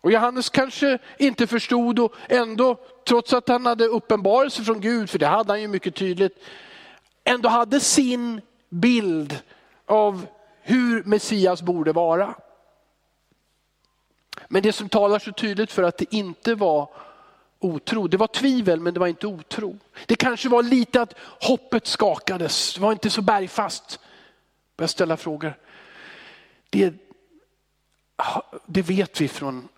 Och 0.00 0.12
Johannes 0.12 0.48
kanske 0.48 0.98
inte 1.18 1.46
förstod 1.46 1.98
och 1.98 2.14
ändå, 2.28 2.80
trots 3.08 3.32
att 3.32 3.48
han 3.48 3.66
hade 3.66 3.84
uppenbarelse 3.84 4.62
från 4.62 4.80
Gud, 4.80 5.10
för 5.10 5.18
det 5.18 5.26
hade 5.26 5.52
han 5.52 5.60
ju 5.60 5.68
mycket 5.68 5.94
tydligt, 5.94 6.38
ändå 7.24 7.48
hade 7.48 7.80
sin 7.80 8.40
bild 8.68 9.38
av 9.86 10.26
hur 10.62 11.04
Messias 11.04 11.62
borde 11.62 11.92
vara. 11.92 12.34
Men 14.48 14.62
det 14.62 14.72
som 14.72 14.88
talar 14.88 15.18
så 15.18 15.32
tydligt 15.32 15.72
för 15.72 15.82
att 15.82 15.98
det 15.98 16.14
inte 16.14 16.54
var 16.54 16.88
otro, 17.64 18.08
det 18.08 18.16
var 18.16 18.26
tvivel 18.26 18.80
men 18.80 18.94
det 18.94 19.00
var 19.00 19.06
inte 19.06 19.26
otro. 19.26 19.78
Det 20.06 20.14
kanske 20.14 20.48
var 20.48 20.62
lite 20.62 21.02
att 21.02 21.14
hoppet 21.40 21.86
skakades, 21.86 22.74
det 22.74 22.80
var 22.80 22.92
inte 22.92 23.10
så 23.10 23.22
bergfast. 23.22 24.00
Börja 24.76 24.88
ställa 24.88 25.16
frågor. 25.16 25.58
Det, 26.70 26.94
det 28.66 28.82
vet 28.82 29.20
vi 29.20 29.28
från 29.28 29.68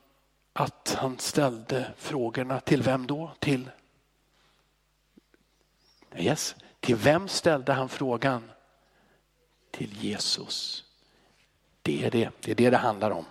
att 0.52 0.96
han 1.00 1.18
ställde 1.18 1.92
frågorna 1.96 2.60
till 2.60 2.82
vem 2.82 3.06
då? 3.06 3.30
Till, 3.38 3.70
yes. 6.16 6.56
till 6.80 6.96
vem 6.96 7.28
ställde 7.28 7.72
han 7.72 7.88
frågan? 7.88 8.50
Till 9.70 10.04
Jesus. 10.04 10.84
Det 11.82 12.04
är 12.04 12.10
det, 12.10 12.30
det 12.40 12.50
är 12.50 12.54
det 12.54 12.70
det 12.70 12.76
handlar 12.76 13.10
om. 13.10 13.24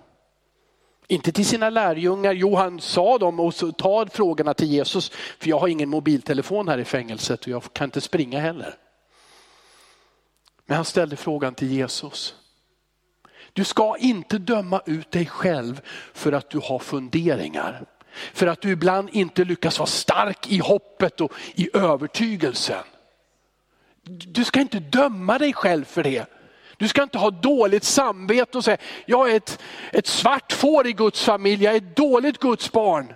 Inte 1.08 1.32
till 1.32 1.46
sina 1.46 1.70
lärjungar, 1.70 2.34
jo 2.34 2.56
han 2.56 2.80
sa 2.80 3.18
dem 3.18 3.40
och 3.40 3.54
så 3.54 3.72
ta 3.72 4.08
frågorna 4.08 4.54
till 4.54 4.68
Jesus. 4.68 5.12
För 5.40 5.50
jag 5.50 5.60
har 5.60 5.68
ingen 5.68 5.90
mobiltelefon 5.90 6.68
här 6.68 6.78
i 6.78 6.86
fängelset 6.86 7.42
och 7.42 7.48
jag 7.48 7.74
kan 7.74 7.86
inte 7.86 8.02
springa 8.02 8.40
heller. 8.40 8.76
Men 10.66 10.76
han 10.76 10.86
ställde 10.86 11.16
frågan 11.16 11.56
till 11.56 11.72
Jesus. 11.72 12.36
Du 13.54 13.64
ska 13.64 13.98
inte 13.98 14.38
döma 14.38 14.82
ut 14.86 15.12
dig 15.12 15.26
själv 15.26 15.82
för 16.14 16.32
att 16.32 16.50
du 16.50 16.60
har 16.64 16.80
funderingar. 16.80 17.86
För 18.34 18.48
att 18.48 18.62
du 18.62 18.72
ibland 18.72 19.10
inte 19.12 19.44
lyckas 19.44 19.80
vara 19.80 19.88
stark 19.88 20.52
i 20.52 20.58
hoppet 20.58 21.22
och 21.22 21.34
i 21.56 21.70
övertygelsen. 21.74 22.84
Du 24.06 24.44
ska 24.44 24.60
inte 24.60 24.80
döma 24.80 25.38
dig 25.38 25.54
själv 25.54 25.86
för 25.86 26.04
det. 26.04 26.26
Du 26.84 26.90
ska 26.90 27.04
inte 27.04 27.18
ha 27.18 27.32
dåligt 27.32 27.84
samvete 27.84 28.58
och 28.58 28.64
säga, 28.64 28.78
jag 29.06 29.32
är 29.32 29.36
ett, 29.36 29.62
ett 29.92 30.08
svart 30.08 30.54
får 30.54 30.88
i 30.88 30.94
Guds 30.94 31.24
familj, 31.24 31.64
jag 31.64 31.74
är 31.74 31.78
ett 31.78 31.96
dåligt 31.96 32.38
Guds 32.38 32.72
barn. 32.72 33.14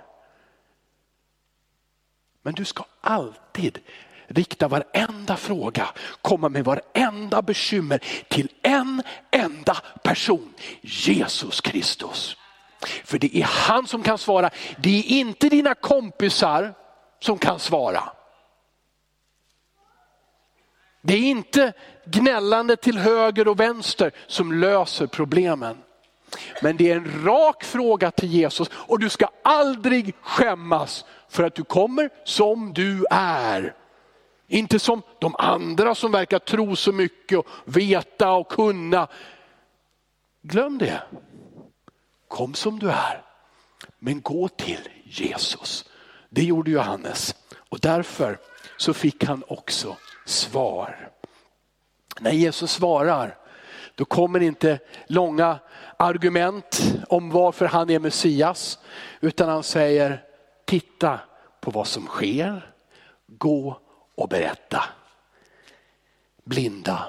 Men 2.41 2.53
du 2.53 2.65
ska 2.65 2.83
alltid 3.01 3.79
rikta 4.27 4.67
varenda 4.67 5.35
fråga, 5.35 5.87
komma 6.21 6.49
med 6.49 6.65
varenda 6.65 7.41
bekymmer 7.41 8.03
till 8.27 8.49
en 8.61 9.03
enda 9.31 9.77
person, 10.03 10.53
Jesus 10.81 11.61
Kristus. 11.61 12.37
För 13.03 13.19
det 13.19 13.37
är 13.37 13.43
han 13.43 13.87
som 13.87 14.03
kan 14.03 14.17
svara, 14.17 14.49
det 14.77 14.99
är 14.99 15.03
inte 15.03 15.49
dina 15.49 15.75
kompisar 15.75 16.73
som 17.19 17.37
kan 17.37 17.59
svara. 17.59 18.03
Det 21.07 21.13
är 21.13 21.21
inte 21.21 21.73
gnällande 22.05 22.75
till 22.75 22.97
höger 22.97 23.47
och 23.47 23.59
vänster 23.59 24.11
som 24.27 24.53
löser 24.53 25.07
problemen. 25.07 25.77
Men 26.61 26.77
det 26.77 26.91
är 26.91 26.95
en 26.95 27.25
rak 27.25 27.63
fråga 27.63 28.11
till 28.11 28.29
Jesus 28.29 28.69
och 28.73 28.99
du 28.99 29.09
ska 29.09 29.29
aldrig 29.43 30.15
skämmas 30.21 31.05
för 31.29 31.43
att 31.43 31.55
du 31.55 31.63
kommer 31.63 32.09
som 32.23 32.73
du 32.73 33.05
är. 33.11 33.75
Inte 34.47 34.79
som 34.79 35.01
de 35.19 35.35
andra 35.35 35.95
som 35.95 36.11
verkar 36.11 36.39
tro 36.39 36.75
så 36.75 36.91
mycket 36.91 37.37
och 37.37 37.47
veta 37.65 38.31
och 38.31 38.51
kunna. 38.51 39.07
Glöm 40.41 40.77
det. 40.77 41.01
Kom 42.27 42.53
som 42.53 42.79
du 42.79 42.89
är. 42.89 43.21
Men 43.99 44.21
gå 44.21 44.47
till 44.47 44.89
Jesus. 45.03 45.85
Det 46.29 46.43
gjorde 46.43 46.71
Johannes 46.71 47.35
och 47.69 47.79
därför 47.79 48.39
så 48.77 48.93
fick 48.93 49.23
han 49.23 49.43
också 49.47 49.97
svar. 50.29 51.09
När 52.19 52.31
Jesus 52.31 52.71
svarar, 52.71 53.37
då 53.95 54.05
kommer 54.05 54.39
inte 54.39 54.79
långa 55.07 55.59
argument 55.97 56.81
om 57.09 57.29
varför 57.29 57.65
han 57.65 57.89
är 57.89 57.99
Messias, 57.99 58.79
utan 59.19 59.49
han 59.49 59.63
säger 59.63 60.23
titta 60.65 61.19
på 61.59 61.71
vad 61.71 61.87
som 61.87 62.05
sker, 62.05 62.71
gå 63.27 63.79
och 64.15 64.29
berätta. 64.29 64.83
Blinda 66.43 67.05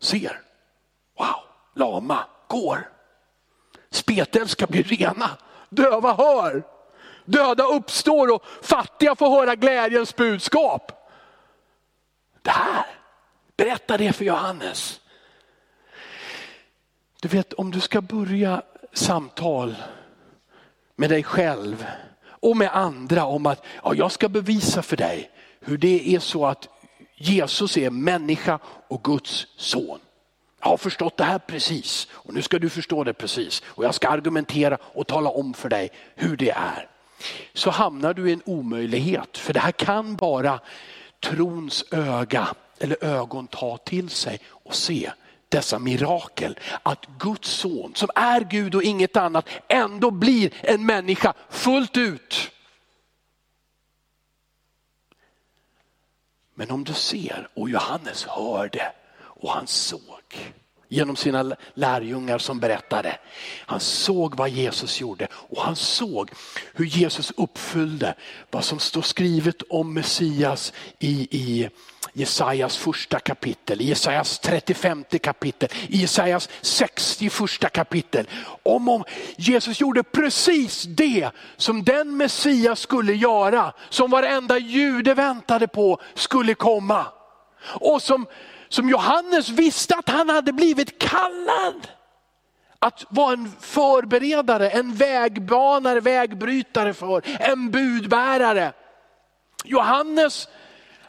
ser. 0.00 0.40
Wow, 1.18 1.40
lama 1.74 2.24
går. 2.48 2.88
Spetälska 3.90 4.66
blir 4.66 4.82
rena, 4.82 5.30
döva 5.68 6.14
hör. 6.14 6.62
Döda 7.24 7.64
uppstår 7.64 8.34
och 8.34 8.44
fattiga 8.62 9.14
får 9.14 9.30
höra 9.30 9.54
glädjens 9.54 10.16
budskap. 10.16 10.99
Berätta 13.90 14.04
det 14.04 14.12
för 14.12 14.24
Johannes. 14.24 15.00
Du 17.22 17.28
vet 17.28 17.52
om 17.52 17.70
du 17.70 17.80
ska 17.80 18.00
börja 18.00 18.62
samtal 18.92 19.76
med 20.96 21.10
dig 21.10 21.22
själv 21.22 21.86
och 22.22 22.56
med 22.56 22.76
andra 22.76 23.24
om 23.24 23.46
att 23.46 23.64
ja, 23.84 23.94
jag 23.94 24.12
ska 24.12 24.28
bevisa 24.28 24.82
för 24.82 24.96
dig 24.96 25.30
hur 25.60 25.78
det 25.78 26.14
är 26.14 26.18
så 26.18 26.46
att 26.46 26.68
Jesus 27.14 27.76
är 27.76 27.90
människa 27.90 28.58
och 28.64 29.04
Guds 29.04 29.46
son. 29.56 29.98
Jag 30.60 30.68
har 30.68 30.76
förstått 30.76 31.16
det 31.16 31.24
här 31.24 31.38
precis 31.38 32.08
och 32.12 32.34
nu 32.34 32.42
ska 32.42 32.58
du 32.58 32.70
förstå 32.70 33.04
det 33.04 33.14
precis 33.14 33.62
och 33.66 33.84
jag 33.84 33.94
ska 33.94 34.08
argumentera 34.08 34.78
och 34.82 35.06
tala 35.06 35.30
om 35.30 35.54
för 35.54 35.68
dig 35.68 35.90
hur 36.14 36.36
det 36.36 36.50
är. 36.50 36.88
Så 37.52 37.70
hamnar 37.70 38.14
du 38.14 38.30
i 38.30 38.32
en 38.32 38.42
omöjlighet 38.44 39.38
för 39.38 39.52
det 39.52 39.60
här 39.60 39.72
kan 39.72 40.16
bara 40.16 40.60
trons 41.20 41.84
öga 41.90 42.48
eller 42.80 43.04
ögon 43.04 43.46
ta 43.46 43.76
till 43.76 44.08
sig 44.08 44.40
och 44.48 44.74
se 44.74 45.10
dessa 45.48 45.78
mirakel. 45.78 46.58
Att 46.82 47.06
Guds 47.18 47.50
son 47.50 47.94
som 47.94 48.10
är 48.14 48.40
Gud 48.40 48.74
och 48.74 48.82
inget 48.82 49.16
annat 49.16 49.48
ändå 49.68 50.10
blir 50.10 50.54
en 50.60 50.86
människa 50.86 51.34
fullt 51.48 51.96
ut. 51.96 52.50
Men 56.54 56.70
om 56.70 56.84
du 56.84 56.94
ser, 56.94 57.48
och 57.54 57.70
Johannes 57.70 58.24
hörde 58.24 58.92
och 59.18 59.50
han 59.50 59.66
såg 59.66 60.52
genom 60.88 61.16
sina 61.16 61.56
lärjungar 61.74 62.38
som 62.38 62.60
berättade. 62.60 63.18
Han 63.66 63.80
såg 63.80 64.34
vad 64.34 64.50
Jesus 64.50 65.00
gjorde 65.00 65.28
och 65.32 65.62
han 65.62 65.76
såg 65.76 66.30
hur 66.74 66.84
Jesus 66.84 67.32
uppfyllde 67.36 68.14
vad 68.50 68.64
som 68.64 68.78
står 68.78 69.02
skrivet 69.02 69.62
om 69.70 69.94
Messias 69.94 70.72
i, 70.98 71.28
i 71.30 71.68
Jesajas 72.12 72.76
första 72.76 73.18
kapitel, 73.18 73.80
i 73.80 73.84
Jesajas 73.84 74.38
35 74.38 75.04
kapitel, 75.22 75.68
i 75.88 75.96
Jesajas 75.96 76.48
61 76.60 77.72
kapitel. 77.72 78.28
Om, 78.62 78.88
om 78.88 79.04
Jesus 79.36 79.80
gjorde 79.80 80.02
precis 80.02 80.82
det 80.82 81.30
som 81.56 81.84
den 81.84 82.16
Messias 82.16 82.80
skulle 82.80 83.12
göra, 83.12 83.72
som 83.88 84.10
varenda 84.10 84.58
jude 84.58 85.14
väntade 85.14 85.68
på 85.68 86.00
skulle 86.14 86.54
komma. 86.54 87.06
Och 87.80 88.02
som 88.02 88.26
som 88.70 88.88
Johannes 88.88 89.48
visste 89.48 89.96
att 89.96 90.08
han 90.08 90.28
hade 90.28 90.52
blivit 90.52 90.98
kallad. 90.98 91.88
Att 92.78 93.04
vara 93.08 93.32
en 93.32 93.52
förberedare, 93.60 94.70
en 94.70 94.94
vägbanare, 94.94 96.00
vägbrytare 96.00 96.94
för, 96.94 97.22
en 97.24 97.70
budbärare. 97.70 98.72
Johannes 99.64 100.48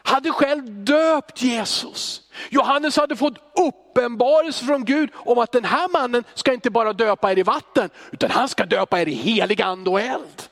hade 0.02 0.30
själv 0.30 0.84
döpt 0.84 1.42
Jesus. 1.42 2.22
Johannes 2.50 2.96
hade 2.96 3.16
fått 3.16 3.38
uppenbarelse 3.58 4.64
från 4.64 4.84
Gud 4.84 5.10
om 5.14 5.38
att 5.38 5.52
den 5.52 5.64
här 5.64 5.88
mannen 5.88 6.24
ska 6.34 6.52
inte 6.52 6.70
bara 6.70 6.92
döpa 6.92 7.32
er 7.32 7.38
i 7.38 7.42
vatten, 7.42 7.90
utan 8.12 8.30
han 8.30 8.48
ska 8.48 8.66
döpa 8.66 9.00
er 9.00 9.08
i 9.08 9.14
helig 9.14 9.62
ande 9.62 9.90
och 9.90 10.00
eld. 10.00 10.42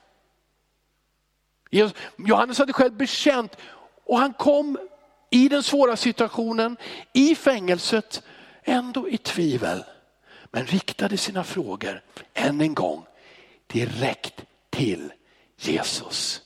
Johannes 2.17 2.59
hade 2.59 2.73
själv 2.73 2.93
bekänt 2.93 3.57
och 4.05 4.19
han 4.19 4.33
kom 4.33 4.79
i 5.31 5.49
den 5.49 5.63
svåra 5.63 5.97
situationen, 5.97 6.77
i 7.13 7.35
fängelset, 7.35 8.23
ändå 8.65 9.09
i 9.09 9.19
tvivel. 9.19 9.85
Men 10.51 10.67
riktade 10.67 11.17
sina 11.17 11.45
frågor 11.45 12.03
än 12.35 12.61
en 12.61 12.75
gång 12.75 13.07
direkt 13.67 14.45
till 14.71 15.13
Jesus. 15.57 16.43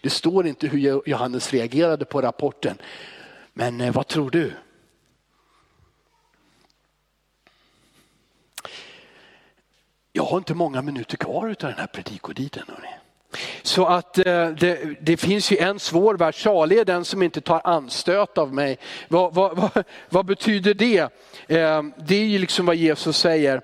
Det 0.00 0.10
står 0.10 0.46
inte 0.46 0.66
hur 0.66 1.08
Johannes 1.08 1.52
reagerade 1.52 2.04
på 2.04 2.22
rapporten, 2.22 2.78
men 3.52 3.80
eh, 3.80 3.92
vad 3.92 4.06
tror 4.06 4.30
du? 4.30 4.52
Jag 10.12 10.24
har 10.24 10.38
inte 10.38 10.54
många 10.54 10.82
minuter 10.82 11.16
kvar 11.16 11.48
av 11.48 11.54
den 11.54 11.72
här 11.72 11.86
predikodiden. 11.86 12.64
Hörrni. 12.68 12.88
Så 13.62 13.86
att 13.86 14.18
eh, 14.18 14.48
det, 14.48 14.96
det, 15.00 15.16
finns 15.16 15.52
ju 15.52 15.58
en 15.58 15.78
svår 15.78 16.14
vers, 16.14 16.42
salig 16.42 16.78
är 16.78 16.84
den 16.84 17.04
som 17.04 17.22
inte 17.22 17.40
tar 17.40 17.60
anstöt 17.64 18.38
av 18.38 18.54
mig. 18.54 18.78
Vad, 19.08 19.34
vad, 19.34 19.56
vad, 19.56 19.84
vad 20.08 20.26
betyder 20.26 20.74
det? 20.74 20.98
Eh, 21.46 21.82
det 21.96 22.14
är 22.14 22.26
ju 22.26 22.38
liksom 22.38 22.66
vad 22.66 22.76
Jesus 22.76 23.18
säger. 23.18 23.60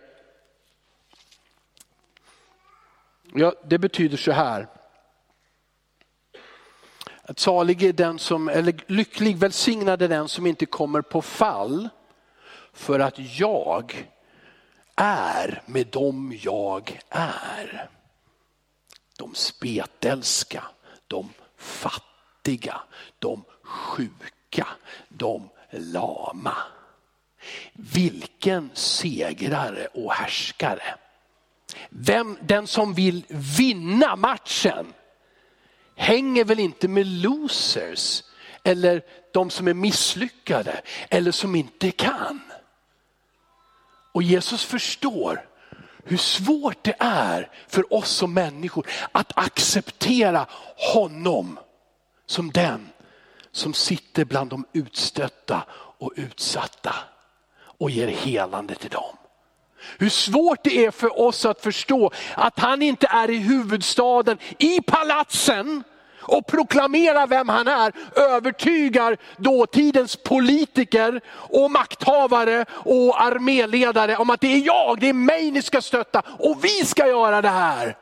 Ja, 3.34 3.52
det 3.64 3.78
betyder 3.78 4.16
så 4.16 4.32
här. 4.32 4.68
Att 7.32 7.38
salig 7.38 7.82
är 7.82 7.92
den 7.92 8.18
som, 8.18 8.48
eller 8.48 8.74
lycklig, 8.86 9.36
välsignad 9.36 10.02
är 10.02 10.08
den 10.08 10.28
som 10.28 10.46
inte 10.46 10.66
kommer 10.66 11.02
på 11.02 11.22
fall 11.22 11.88
för 12.72 13.00
att 13.00 13.38
jag 13.38 14.08
är 14.96 15.62
med 15.66 15.86
dem 15.86 16.38
jag 16.42 17.00
är. 17.08 17.88
De 19.18 19.34
spetälska, 19.34 20.64
de 21.06 21.28
fattiga, 21.56 22.80
de 23.18 23.44
sjuka, 23.62 24.66
de 25.08 25.48
lama. 25.70 26.56
Vilken 27.72 28.70
segrare 28.74 29.86
och 29.86 30.12
härskare. 30.12 30.94
Vem, 31.88 32.38
den 32.40 32.66
som 32.66 32.94
vill 32.94 33.24
vinna 33.58 34.16
matchen 34.16 34.86
hänger 36.02 36.44
väl 36.44 36.60
inte 36.60 36.88
med 36.88 37.06
losers 37.06 38.22
eller 38.64 39.02
de 39.32 39.50
som 39.50 39.68
är 39.68 39.74
misslyckade 39.74 40.80
eller 41.10 41.30
som 41.30 41.54
inte 41.54 41.90
kan. 41.90 42.40
Och 44.12 44.22
Jesus 44.22 44.64
förstår 44.64 45.48
hur 46.04 46.16
svårt 46.16 46.84
det 46.84 46.96
är 46.98 47.50
för 47.68 47.94
oss 47.94 48.10
som 48.10 48.34
människor 48.34 48.86
att 49.12 49.32
acceptera 49.38 50.46
honom 50.94 51.58
som 52.26 52.50
den 52.50 52.88
som 53.52 53.74
sitter 53.74 54.24
bland 54.24 54.50
de 54.50 54.66
utstötta 54.72 55.62
och 55.98 56.12
utsatta 56.16 56.94
och 57.78 57.90
ger 57.90 58.08
helande 58.08 58.74
till 58.74 58.90
dem. 58.90 59.16
Hur 59.98 60.08
svårt 60.08 60.64
det 60.64 60.86
är 60.86 60.90
för 60.90 61.20
oss 61.20 61.44
att 61.44 61.60
förstå 61.60 62.10
att 62.34 62.58
han 62.58 62.82
inte 62.82 63.06
är 63.06 63.30
i 63.30 63.36
huvudstaden, 63.36 64.38
i 64.58 64.80
palatsen 64.80 65.84
och 66.22 66.46
proklamerar 66.46 67.26
vem 67.26 67.48
han 67.48 67.68
är, 67.68 67.92
övertygar 68.16 69.16
dåtidens 69.36 70.16
politiker 70.16 71.20
och 71.28 71.70
makthavare 71.70 72.64
och 72.70 73.22
arméledare 73.22 74.16
om 74.16 74.30
att 74.30 74.40
det 74.40 74.54
är 74.54 74.66
jag, 74.66 75.00
det 75.00 75.08
är 75.08 75.12
mig 75.12 75.50
ni 75.50 75.62
ska 75.62 75.80
stötta 75.80 76.22
och 76.38 76.64
vi 76.64 76.84
ska 76.84 77.06
göra 77.06 77.42
det 77.42 77.48
här. 77.48 77.96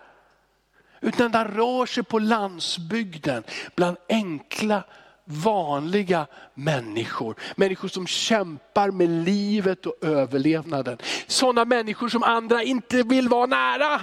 Utan 1.01 1.31
den 1.31 1.49
rör 1.49 1.87
sig 1.87 2.03
på 2.03 2.19
landsbygden 2.19 3.43
bland 3.75 3.97
enkla 4.09 4.83
vanliga 5.25 6.27
människor. 6.55 7.35
Människor 7.57 7.89
som 7.89 8.07
kämpar 8.07 8.91
med 8.91 9.09
livet 9.09 9.87
och 9.87 9.95
överlevnaden. 10.03 10.99
Sådana 11.27 11.65
människor 11.65 12.09
som 12.09 12.23
andra 12.23 12.63
inte 12.63 13.03
vill 13.03 13.29
vara 13.29 13.47
nära. 13.47 14.01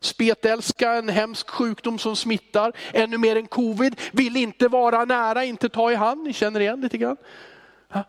Spetälska, 0.00 0.92
en 0.92 1.08
hemsk 1.08 1.50
sjukdom 1.50 1.98
som 1.98 2.16
smittar, 2.16 2.72
ännu 2.92 3.18
mer 3.18 3.36
än 3.36 3.46
covid. 3.46 4.00
Vill 4.12 4.36
inte 4.36 4.68
vara 4.68 5.04
nära, 5.04 5.44
inte 5.44 5.68
ta 5.68 5.92
i 5.92 5.94
hand, 5.94 6.22
ni 6.22 6.32
känner 6.32 6.60
igen 6.60 6.80
lite 6.80 6.98
grann. 6.98 7.16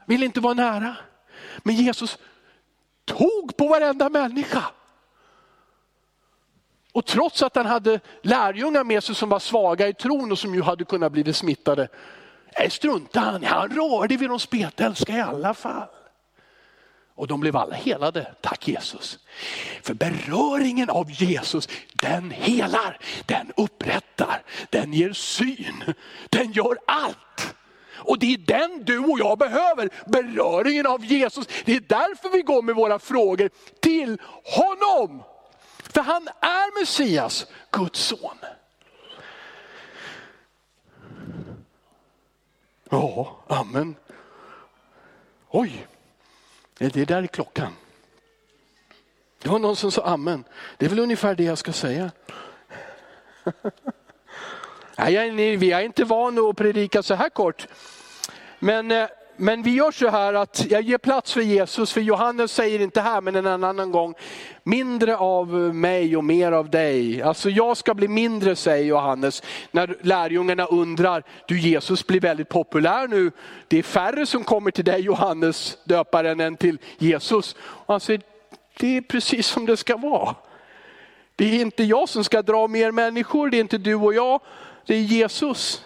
Vill 0.06 0.24
inte 0.24 0.40
vara 0.40 0.54
nära. 0.54 0.96
Men 1.58 1.76
Jesus 1.76 2.18
tog 3.06 3.58
på 3.58 3.68
varenda 3.68 4.10
människa. 4.10 4.64
Och 6.92 7.06
trots 7.06 7.44
att 7.44 7.56
han 7.56 7.66
hade 7.66 8.00
lärjungar 8.22 8.84
med 8.84 9.04
sig 9.04 9.16
som 9.16 9.30
var 9.30 9.40
svaga 9.40 9.88
i 9.88 9.94
tron 9.94 10.32
och 10.32 10.40
som 10.40 10.56
ju 10.56 10.62
hade 10.62 10.86
kunnat 10.86 11.12
bli 11.12 11.34
smittade, 11.34 11.88
Nej, 12.60 12.70
struntade 12.70 13.26
han 13.26 13.44
Han 13.44 13.70
rörde 13.70 14.18
vid 14.18 14.30
de 14.30 14.40
spetälska 14.40 15.18
i 15.18 15.22
alla 15.22 15.54
fall. 15.54 15.88
Och 17.20 17.28
de 17.28 17.40
blev 17.40 17.58
alla 17.58 17.76
helade, 17.76 18.34
tack 18.42 18.68
Jesus. 18.68 19.20
För 19.82 19.94
beröringen 19.94 20.90
av 20.90 21.12
Jesus, 21.12 21.70
den 21.94 22.32
helar, 22.32 22.98
den 23.26 23.52
upprättar, 23.58 24.44
den 24.70 24.94
ger 24.94 25.14
syn, 25.14 25.84
den 26.30 26.52
gör 26.52 26.78
allt. 26.88 27.56
Och 27.96 28.20
det 28.20 28.34
är 28.34 28.38
den 28.38 28.84
du 28.86 29.00
och 29.00 29.20
jag 29.20 29.38
behöver, 29.38 29.90
beröringen 30.06 30.86
av 30.86 31.06
Jesus. 31.06 31.48
Det 31.66 31.76
är 31.76 31.80
därför 31.80 32.30
vi 32.30 32.42
går 32.42 32.62
med 32.62 32.76
våra 32.76 33.00
frågor 33.00 33.50
till 33.80 34.22
honom. 34.44 35.24
För 35.78 36.02
han 36.02 36.28
är 36.42 36.80
Messias, 36.80 37.48
Guds 37.72 38.00
son. 38.00 38.38
Ja, 42.90 43.38
amen. 43.48 43.96
Oj, 45.50 45.88
det 46.88 47.06
där 47.06 47.24
är 47.24 47.28
klockan. 47.28 47.74
Det 49.42 49.50
var 49.50 49.60
någon 49.60 49.76
som 49.76 49.92
sa 49.92 50.02
amen. 50.02 50.44
Det 50.78 50.86
är 50.86 50.90
väl 50.90 51.00
ungefär 51.00 51.36
det 51.36 51.44
jag 51.44 51.58
ska 51.58 51.74
säga. 51.74 52.12
Nej, 54.98 55.56
vi 55.56 55.72
är 55.72 55.82
inte 55.82 56.04
vana 56.04 56.42
att 56.42 56.58
predika 56.58 57.04
så 57.04 57.14
här 57.14 57.30
kort. 57.30 57.68
Men 58.60 58.92
eh, 58.92 59.08
men 59.40 59.62
vi 59.62 59.72
gör 59.72 59.92
så 59.92 60.10
här 60.10 60.34
att 60.34 60.66
jag 60.70 60.82
ger 60.82 60.98
plats 60.98 61.34
för 61.34 61.42
Jesus, 61.42 61.92
för 61.92 62.02
Johannes 62.02 62.52
säger 62.52 62.80
inte 62.82 63.02
här 63.02 63.22
men 63.22 63.36
en 63.36 63.64
annan 63.64 63.92
gång, 63.92 64.14
mindre 64.64 65.18
av 65.18 65.48
mig 65.76 66.18
och 66.18 66.24
mer 66.24 66.52
av 66.52 66.70
dig. 66.70 67.22
Alltså 67.22 67.50
jag 67.50 67.78
ska 67.78 67.94
bli 67.94 68.08
mindre 68.08 68.56
säger 68.56 68.86
Johannes 68.86 69.44
när 69.72 69.98
lärjungarna 70.02 70.66
undrar, 70.66 71.24
du 71.48 71.60
Jesus 71.60 72.08
blir 72.08 72.20
väldigt 72.20 72.50
populär 72.50 73.08
nu. 73.08 73.32
Det 73.68 73.80
är 73.80 73.84
färre 73.84 74.26
som 74.26 74.44
kommer 74.44 74.72
till 74.72 74.86
dig 74.86 75.02
Johannes 75.02 75.78
döparen 75.84 76.40
än 76.40 76.58
till 76.58 76.78
Jesus. 76.98 77.56
Och 77.62 77.94
han 77.94 78.00
säger, 78.00 78.22
det 78.80 78.98
är 78.98 79.02
precis 79.02 79.48
som 79.48 79.66
det 79.66 79.78
ska 79.78 79.98
vara. 79.98 80.36
Det 81.36 81.46
är 81.46 81.62
inte 81.62 81.84
jag 81.84 82.10
som 82.10 82.24
ska 82.24 82.42
dra 82.42 82.68
mer 82.68 82.92
människor, 82.92 83.50
det 83.50 83.58
är 83.58 83.62
inte 83.62 83.78
du 83.78 83.96
och 83.96 84.14
jag, 84.14 84.40
det 84.86 84.96
är 84.96 85.02
Jesus. 85.02 85.84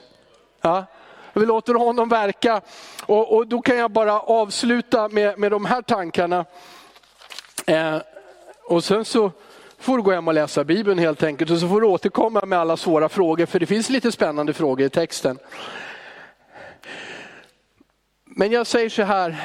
Ja. 0.61 0.85
Vi 1.33 1.45
låter 1.45 1.73
honom 1.73 2.09
verka. 2.09 2.61
Och, 3.05 3.35
och 3.35 3.47
då 3.47 3.61
kan 3.61 3.77
jag 3.77 3.91
bara 3.91 4.19
avsluta 4.19 5.09
med, 5.09 5.39
med 5.39 5.51
de 5.51 5.65
här 5.65 5.81
tankarna. 5.81 6.45
Eh, 7.65 7.97
och 8.63 8.83
sen 8.83 9.05
så 9.05 9.31
får 9.77 9.97
du 9.97 10.03
gå 10.03 10.11
hem 10.11 10.27
och 10.27 10.33
läsa 10.33 10.63
Bibeln 10.63 10.99
helt 10.99 11.23
enkelt 11.23 11.51
och 11.51 11.57
så 11.57 11.67
får 11.67 11.81
du 11.81 11.87
återkomma 11.87 12.45
med 12.45 12.59
alla 12.59 12.77
svåra 12.77 13.09
frågor 13.09 13.45
för 13.45 13.59
det 13.59 13.65
finns 13.65 13.89
lite 13.89 14.11
spännande 14.11 14.53
frågor 14.53 14.85
i 14.85 14.89
texten. 14.89 15.39
Men 18.25 18.51
jag 18.51 18.67
säger 18.67 18.89
så 18.89 19.03
här, 19.03 19.35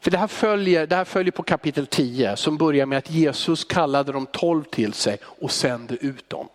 för 0.00 0.10
det 0.10 0.18
här 0.18 0.26
följer, 0.26 0.86
det 0.86 0.96
här 0.96 1.04
följer 1.04 1.32
på 1.32 1.42
kapitel 1.42 1.86
10 1.86 2.36
som 2.36 2.56
börjar 2.56 2.86
med 2.86 2.98
att 2.98 3.10
Jesus 3.10 3.64
kallade 3.64 4.12
de 4.12 4.26
tolv 4.26 4.64
till 4.64 4.92
sig 4.92 5.18
och 5.22 5.50
sände 5.50 5.94
ut 5.94 6.30
dem. 6.30 6.48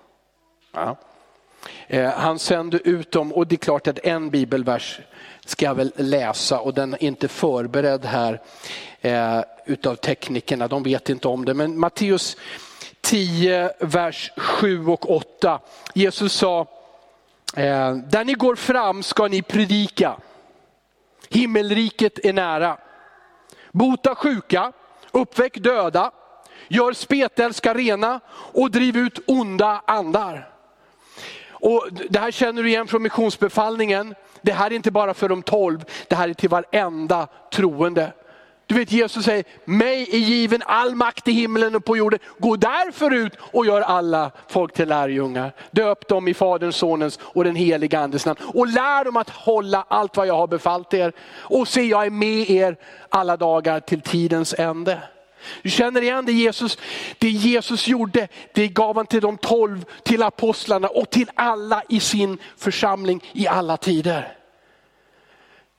Ja. 0.73 0.97
Eh, 1.87 2.09
han 2.09 2.39
sände 2.39 2.77
ut 2.77 3.11
dem 3.11 3.33
och 3.33 3.47
det 3.47 3.55
är 3.55 3.57
klart 3.57 3.87
att 3.87 3.99
en 3.99 4.29
bibelvers 4.29 4.99
ska 5.45 5.65
jag 5.65 5.75
väl 5.75 5.93
läsa 5.95 6.59
och 6.59 6.73
den 6.73 6.93
är 6.93 7.03
inte 7.03 7.27
förberedd 7.27 8.05
här 8.05 8.41
eh, 9.01 9.41
utav 9.65 9.95
teknikerna, 9.95 10.67
de 10.67 10.83
vet 10.83 11.09
inte 11.09 11.27
om 11.27 11.45
det. 11.45 11.53
Men 11.53 11.79
Matteus 11.79 12.37
10, 13.01 13.73
vers 13.79 14.31
7 14.37 14.87
och 14.87 15.11
8. 15.15 15.59
Jesus 15.93 16.33
sa, 16.33 16.59
eh, 17.55 17.95
där 17.95 18.25
ni 18.25 18.33
går 18.33 18.55
fram 18.55 19.03
ska 19.03 19.27
ni 19.27 19.41
predika. 19.41 20.15
Himmelriket 21.29 22.25
är 22.25 22.33
nära. 22.33 22.77
Bota 23.71 24.15
sjuka, 24.15 24.71
uppväck 25.11 25.57
döda, 25.57 26.11
gör 26.67 26.93
spetälska 26.93 27.73
rena 27.73 28.19
och 28.29 28.71
driv 28.71 28.97
ut 28.97 29.19
onda 29.27 29.81
andar. 29.87 30.54
Och 31.65 31.87
det 32.09 32.19
här 32.19 32.31
känner 32.31 32.63
du 32.63 32.69
igen 32.69 32.87
från 32.87 33.03
missionsbefallningen. 33.03 34.15
Det 34.41 34.51
här 34.51 34.71
är 34.71 34.75
inte 34.75 34.91
bara 34.91 35.13
för 35.13 35.29
de 35.29 35.43
tolv, 35.43 35.85
det 36.07 36.15
här 36.15 36.29
är 36.29 36.33
till 36.33 36.49
varenda 36.49 37.27
troende. 37.53 38.13
Du 38.67 38.75
vet 38.75 38.91
Jesus 38.91 39.25
säger, 39.25 39.43
mig 39.65 40.09
är 40.11 40.17
given 40.17 40.61
all 40.65 40.95
makt 40.95 41.27
i 41.27 41.31
himlen 41.31 41.75
och 41.75 41.85
på 41.85 41.97
jorden. 41.97 42.19
Gå 42.39 42.55
därför 42.55 43.13
ut 43.13 43.33
och 43.39 43.65
gör 43.65 43.81
alla 43.81 44.31
folk 44.47 44.73
till 44.73 44.89
lärjungar. 44.89 45.53
Döp 45.71 46.07
dem 46.07 46.27
i 46.27 46.33
Faderns, 46.33 46.75
Sonens 46.75 47.19
och 47.23 47.43
den 47.43 47.55
heliga 47.55 47.99
Andes 47.99 48.25
namn. 48.25 48.39
Och 48.53 48.67
lär 48.67 49.05
dem 49.05 49.17
att 49.17 49.29
hålla 49.29 49.85
allt 49.87 50.17
vad 50.17 50.27
jag 50.27 50.37
har 50.37 50.47
befallt 50.47 50.93
er. 50.93 51.13
Och 51.29 51.67
se 51.67 51.81
jag 51.81 52.05
är 52.05 52.09
med 52.09 52.49
er 52.49 52.77
alla 53.09 53.37
dagar 53.37 53.79
till 53.79 54.01
tidens 54.01 54.55
ände. 54.57 54.99
Du 55.61 55.69
känner 55.69 56.01
igen 56.01 56.25
det 56.25 56.31
Jesus, 56.31 56.77
det 57.17 57.29
Jesus 57.29 57.87
gjorde, 57.87 58.27
det 58.53 58.67
gav 58.67 58.95
han 58.95 59.05
till 59.05 59.21
de 59.21 59.37
tolv, 59.37 59.85
till 60.03 60.23
apostlarna 60.23 60.87
och 60.87 61.09
till 61.09 61.31
alla 61.35 61.83
i 61.89 61.99
sin 61.99 62.37
församling 62.57 63.23
i 63.33 63.47
alla 63.47 63.77
tider. 63.77 64.37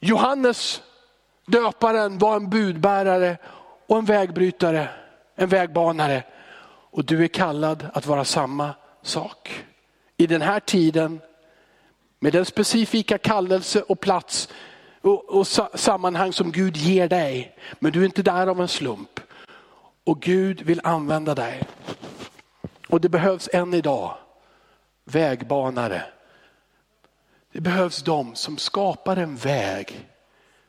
Johannes 0.01 0.83
döparen 1.47 2.19
var 2.19 2.37
en 2.37 2.51
budbärare 2.51 3.37
och 3.87 3.99
en 3.99 4.05
vägbrytare, 4.05 4.89
en 5.37 5.49
vägbanare. 5.49 6.23
Och 6.91 7.05
du 7.05 7.25
är 7.25 7.29
kallad 7.29 7.87
att 7.93 8.07
vara 8.07 8.25
samma 8.25 8.75
sak. 9.03 9.65
I 10.17 10.27
den 10.27 10.43
här 10.43 10.61
tiden, 10.61 11.21
med 12.21 12.33
den 12.33 12.45
specifika 12.45 13.19
kallelse 13.19 13.83
och 13.83 14.01
plats 14.01 14.49
och, 15.01 15.25
och 15.25 15.47
sammanhang 15.75 16.33
som 16.33 16.53
Gud 16.53 16.77
ger 16.77 17.09
dig. 17.09 17.57
Men 17.79 17.93
du 17.93 18.01
är 18.01 18.05
inte 18.05 18.23
där 18.23 18.47
av 18.47 18.61
en 18.61 18.69
slump. 18.69 19.21
Och 20.07 20.23
Gud 20.23 20.63
vill 20.63 20.81
använda 20.85 21.35
dig. 21.35 21.63
Och 22.89 23.01
det 23.01 23.09
behövs 23.09 23.49
än 23.53 23.75
idag 23.75 24.19
vägbanare. 25.05 26.03
Det 27.53 27.61
behövs 27.61 28.03
de 28.03 28.35
som 28.35 28.59
skapar 28.59 29.17
en 29.17 29.37
väg 29.37 30.09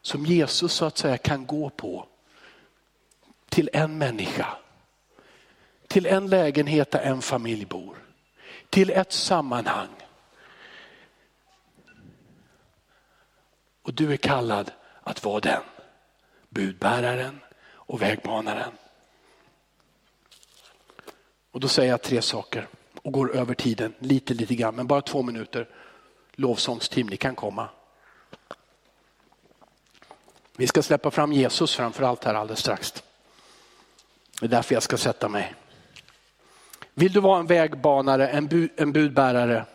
som 0.01 0.25
Jesus 0.25 0.73
så 0.73 0.85
att 0.85 0.97
säga 0.97 1.17
kan 1.17 1.45
gå 1.45 1.69
på. 1.69 2.07
till 3.49 3.69
en 3.73 3.97
människa. 3.97 4.47
Till 5.87 6.05
en 6.05 6.27
lägenhet 6.27 6.91
där 6.91 6.99
en 6.99 7.21
familj 7.21 7.65
bor. 7.65 7.97
Till 8.69 8.89
ett 8.89 9.11
sammanhang. 9.11 9.89
Och 13.81 13.93
du 13.93 14.13
är 14.13 14.17
kallad 14.17 14.71
att 15.03 15.23
vara 15.23 15.39
den. 15.39 15.61
Budbäraren 16.49 17.39
och 17.69 18.01
vägbanaren. 18.01 18.71
Och 21.57 21.61
då 21.61 21.67
säger 21.67 21.89
jag 21.89 22.01
tre 22.01 22.21
saker 22.21 22.67
och 23.01 23.11
går 23.11 23.35
över 23.35 23.53
tiden 23.53 23.93
lite, 23.99 24.33
lite 24.33 24.55
grann, 24.55 24.75
men 24.75 24.87
bara 24.87 25.01
två 25.01 25.23
minuter. 25.23 25.67
Lovsångsteam, 26.35 27.07
ni 27.07 27.17
kan 27.17 27.35
komma. 27.35 27.69
Vi 30.57 30.67
ska 30.67 30.83
släppa 30.83 31.11
fram 31.11 31.33
Jesus 31.33 31.75
framför 31.75 32.03
allt 32.03 32.23
här 32.23 32.33
alldeles 32.33 32.59
strax. 32.59 33.03
Det 34.39 34.45
är 34.45 34.49
därför 34.49 34.73
jag 34.73 34.83
ska 34.83 34.97
sätta 34.97 35.29
mig. 35.29 35.55
Vill 36.93 37.13
du 37.13 37.19
vara 37.19 37.39
en 37.39 37.47
vägbanare, 37.47 38.27
en, 38.27 38.47
bu 38.47 38.69
en 38.75 38.91
budbärare, 38.91 39.65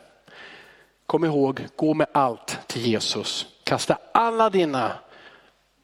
kom 1.07 1.25
ihåg, 1.25 1.67
gå 1.77 1.95
med 1.95 2.07
allt 2.13 2.59
till 2.67 2.87
Jesus. 2.87 3.47
Kasta 3.65 3.99
alla 4.15 4.51
dina 4.51 4.93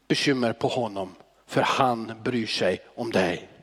bekymmer 0.08 0.52
på 0.52 0.68
honom, 0.68 1.14
för 1.46 1.62
han 1.62 2.22
bryr 2.22 2.46
sig 2.46 2.80
om 2.94 3.10
dig. 3.10 3.57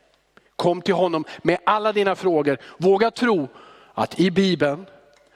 Kom 0.56 0.82
till 0.82 0.94
honom 0.94 1.26
med 1.42 1.58
alla 1.66 1.94
dina 1.94 2.16
frågor. 2.16 2.58
Våga 2.78 3.12
tro 3.12 3.48
att 3.94 4.20
i 4.20 4.32
Bibeln 4.32 4.86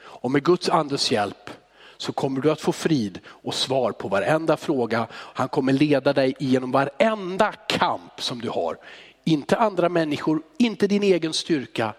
och 0.01 0.31
med 0.31 0.43
Guds 0.43 0.69
andes 0.69 1.11
hjälp 1.11 1.49
så 1.97 2.13
kommer 2.13 2.41
du 2.41 2.51
att 2.51 2.61
få 2.61 2.71
frid 2.71 3.19
och 3.27 3.53
svar 3.53 3.91
på 3.91 4.07
varenda 4.07 4.57
fråga. 4.57 5.07
Han 5.11 5.49
kommer 5.49 5.73
leda 5.73 6.13
dig 6.13 6.35
genom 6.39 6.71
varenda 6.71 7.51
kamp 7.51 8.21
som 8.21 8.41
du 8.41 8.49
har. 8.49 8.77
Inte 9.23 9.57
andra 9.57 9.89
människor, 9.89 10.41
inte 10.57 10.87
din 10.87 11.03
egen 11.03 11.33
styrka. 11.33 11.93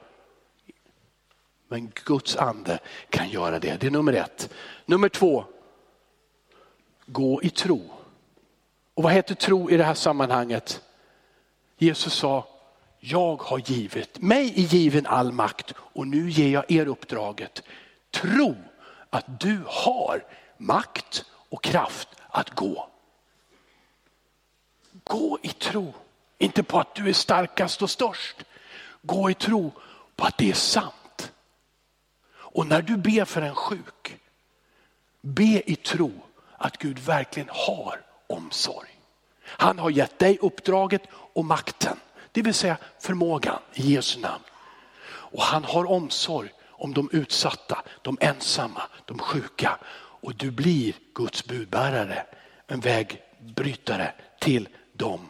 Men 1.69 1.93
Guds 2.05 2.37
ande 2.37 2.79
kan 3.11 3.29
göra 3.29 3.59
det. 3.59 3.81
Det 3.81 3.87
är 3.87 3.91
nummer 3.91 4.13
ett. 4.13 4.51
Nummer 4.87 5.09
två, 5.09 5.45
gå 7.07 7.43
i 7.43 7.51
tro. 7.51 7.91
Och 8.95 9.03
vad 9.03 9.13
heter 9.13 9.35
tro 9.35 9.71
i 9.71 9.77
det 9.77 9.85
här 9.85 9.95
sammanhanget? 9.95 10.83
Jesus 11.79 12.15
sa, 12.15 12.47
jag 13.01 13.43
har 13.43 13.59
givit, 13.59 14.23
mig 14.23 14.53
är 14.57 14.67
given 14.67 15.07
all 15.07 15.33
makt 15.33 15.75
och 15.79 16.07
nu 16.07 16.31
ger 16.31 16.49
jag 16.49 16.71
er 16.71 16.87
uppdraget. 16.87 17.63
Tro 18.11 18.57
att 19.11 19.41
du 19.41 19.63
har 19.67 20.25
makt 20.57 21.25
och 21.49 21.63
kraft 21.63 22.09
att 22.29 22.51
gå. 22.51 22.89
Gå 25.05 25.39
i 25.43 25.49
tro, 25.49 25.95
inte 26.39 26.63
på 26.63 26.81
att 26.81 26.95
du 26.95 27.09
är 27.09 27.13
starkast 27.13 27.83
och 27.83 27.91
störst. 27.91 28.37
Gå 29.03 29.31
i 29.31 29.35
tro 29.35 29.73
på 30.17 30.27
att 30.27 30.39
det 30.39 30.51
är 30.51 30.55
sant. 30.55 31.33
Och 32.33 32.67
när 32.67 32.83
du 32.83 32.97
ber 32.97 33.25
för 33.25 33.43
en 33.43 33.55
sjuk, 33.55 34.19
be 35.21 35.71
i 35.71 35.77
tro 35.77 36.13
att 36.57 36.77
Gud 36.77 36.99
verkligen 36.99 37.49
har 37.53 38.01
omsorg. 38.27 39.01
Han 39.43 39.79
har 39.79 39.91
gett 39.91 40.19
dig 40.19 40.39
uppdraget 40.41 41.03
och 41.13 41.45
makten, 41.45 41.97
det 42.33 42.43
vill 42.43 42.55
säga 42.55 42.77
förmågan 43.01 43.59
i 43.75 43.95
Jesu 43.95 44.21
namn. 44.21 44.45
Och 45.07 45.43
han 45.43 45.65
har 45.65 45.85
omsorg 45.85 46.51
om 46.71 46.95
de 46.95 47.11
utsatta, 47.13 47.83
de 48.03 48.19
ensamma, 48.21 48.83
de 49.05 49.19
sjuka. 49.19 49.79
Och 49.95 50.35
du 50.35 50.51
blir 50.51 50.95
Guds 51.15 51.45
budbärare, 51.45 52.27
en 52.67 52.81
vägbrytare 52.81 54.13
till 54.41 54.69
dem. 54.93 55.29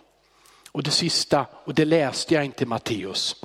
Och 0.73 0.83
det 0.83 0.91
sista, 0.91 1.47
och 1.65 1.75
det 1.75 1.85
läste 1.85 2.35
jag 2.35 2.45
inte 2.45 2.65
i 2.65 2.67
Matteus. 2.67 3.37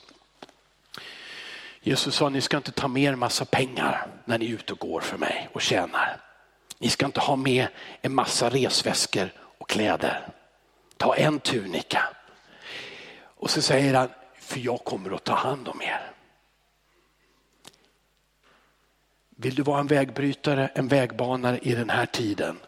Jesus 1.82 2.16
sa, 2.16 2.30
ni 2.30 2.42
ska 2.42 2.58
inte 2.58 2.72
ta 2.72 2.88
med 2.88 3.04
er 3.04 3.16
massa 3.16 3.46
pengar 3.46 4.08
när 4.26 4.38
ni 4.38 4.46
är 4.46 4.50
ute 4.50 4.74
och 4.74 4.80
går 4.80 5.02
för 5.02 5.18
mig 5.18 5.50
och 5.54 5.62
tjänar. 5.62 6.22
Ni 6.80 6.90
ska 6.90 7.06
inte 7.06 7.20
ha 7.20 7.36
med 7.36 7.68
en 8.02 8.16
massa 8.16 8.50
resväskor 8.50 9.34
och 9.58 9.70
kläder. 9.70 10.28
Ta 10.98 11.16
en 11.16 11.40
tunika. 11.40 12.04
Och 13.36 13.50
så 13.50 13.62
säger 13.62 13.94
han, 13.94 14.10
för 14.34 14.60
jag 14.60 14.84
kommer 14.84 15.12
att 15.16 15.24
ta 15.24 15.36
hand 15.36 15.68
om 15.68 15.82
er. 15.82 16.12
Vill 19.30 19.56
du 19.56 19.64
vara 19.64 19.80
en 19.80 19.88
vägbrytare, 19.88 20.68
en 20.68 20.88
vägbanare 20.88 21.60
i 21.60 21.76
den 21.76 21.90
här 21.90 22.06
tiden? 22.06 22.60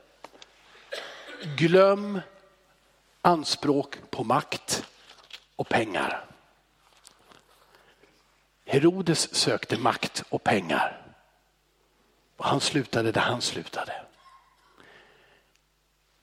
Glöm 1.57 2.21
anspråk 3.21 3.97
på 4.09 4.23
makt 4.23 4.85
och 5.55 5.69
pengar. 5.69 6.25
Herodes 8.65 9.35
sökte 9.35 9.77
makt 9.77 10.23
och 10.29 10.43
pengar. 10.43 11.01
Och 12.37 12.45
han 12.45 12.61
slutade 12.61 13.11
där 13.11 13.21
han 13.21 13.41
slutade. 13.41 13.93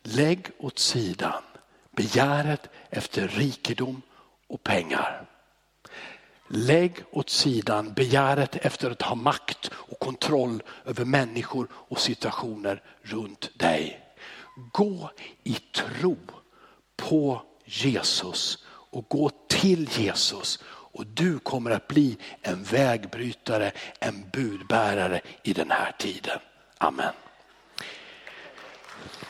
Lägg 0.03 0.51
åt 0.59 0.79
sidan 0.79 1.43
begäret 1.91 2.71
efter 2.91 3.29
rikedom 3.29 4.03
och 4.55 4.63
pengar. 4.63 5.27
Lägg 6.49 7.05
åt 7.11 7.31
sidan 7.31 7.93
begäret 7.93 8.57
efter 8.57 8.91
att 8.91 9.03
ha 9.03 9.15
makt 9.15 9.71
och 9.75 9.99
kontroll 9.99 10.63
över 10.85 11.05
människor 11.05 11.69
och 11.73 12.01
situationer 12.01 12.83
runt 13.03 13.59
dig. 13.59 14.01
Gå 14.73 15.11
i 15.45 15.55
tro 15.55 16.17
på 16.97 17.43
Jesus 17.65 18.65
och 18.67 19.09
gå 19.09 19.31
till 19.49 19.89
Jesus 19.99 20.63
och 20.67 21.07
du 21.07 21.39
kommer 21.39 21.71
att 21.71 21.89
bli 21.89 22.17
en 22.43 22.63
vägbrytare, 22.63 23.73
en 23.99 24.31
budbärare 24.33 25.21
i 25.43 25.53
den 25.53 25.71
här 25.71 25.93
tiden. 25.99 26.39
Amen. 26.79 27.15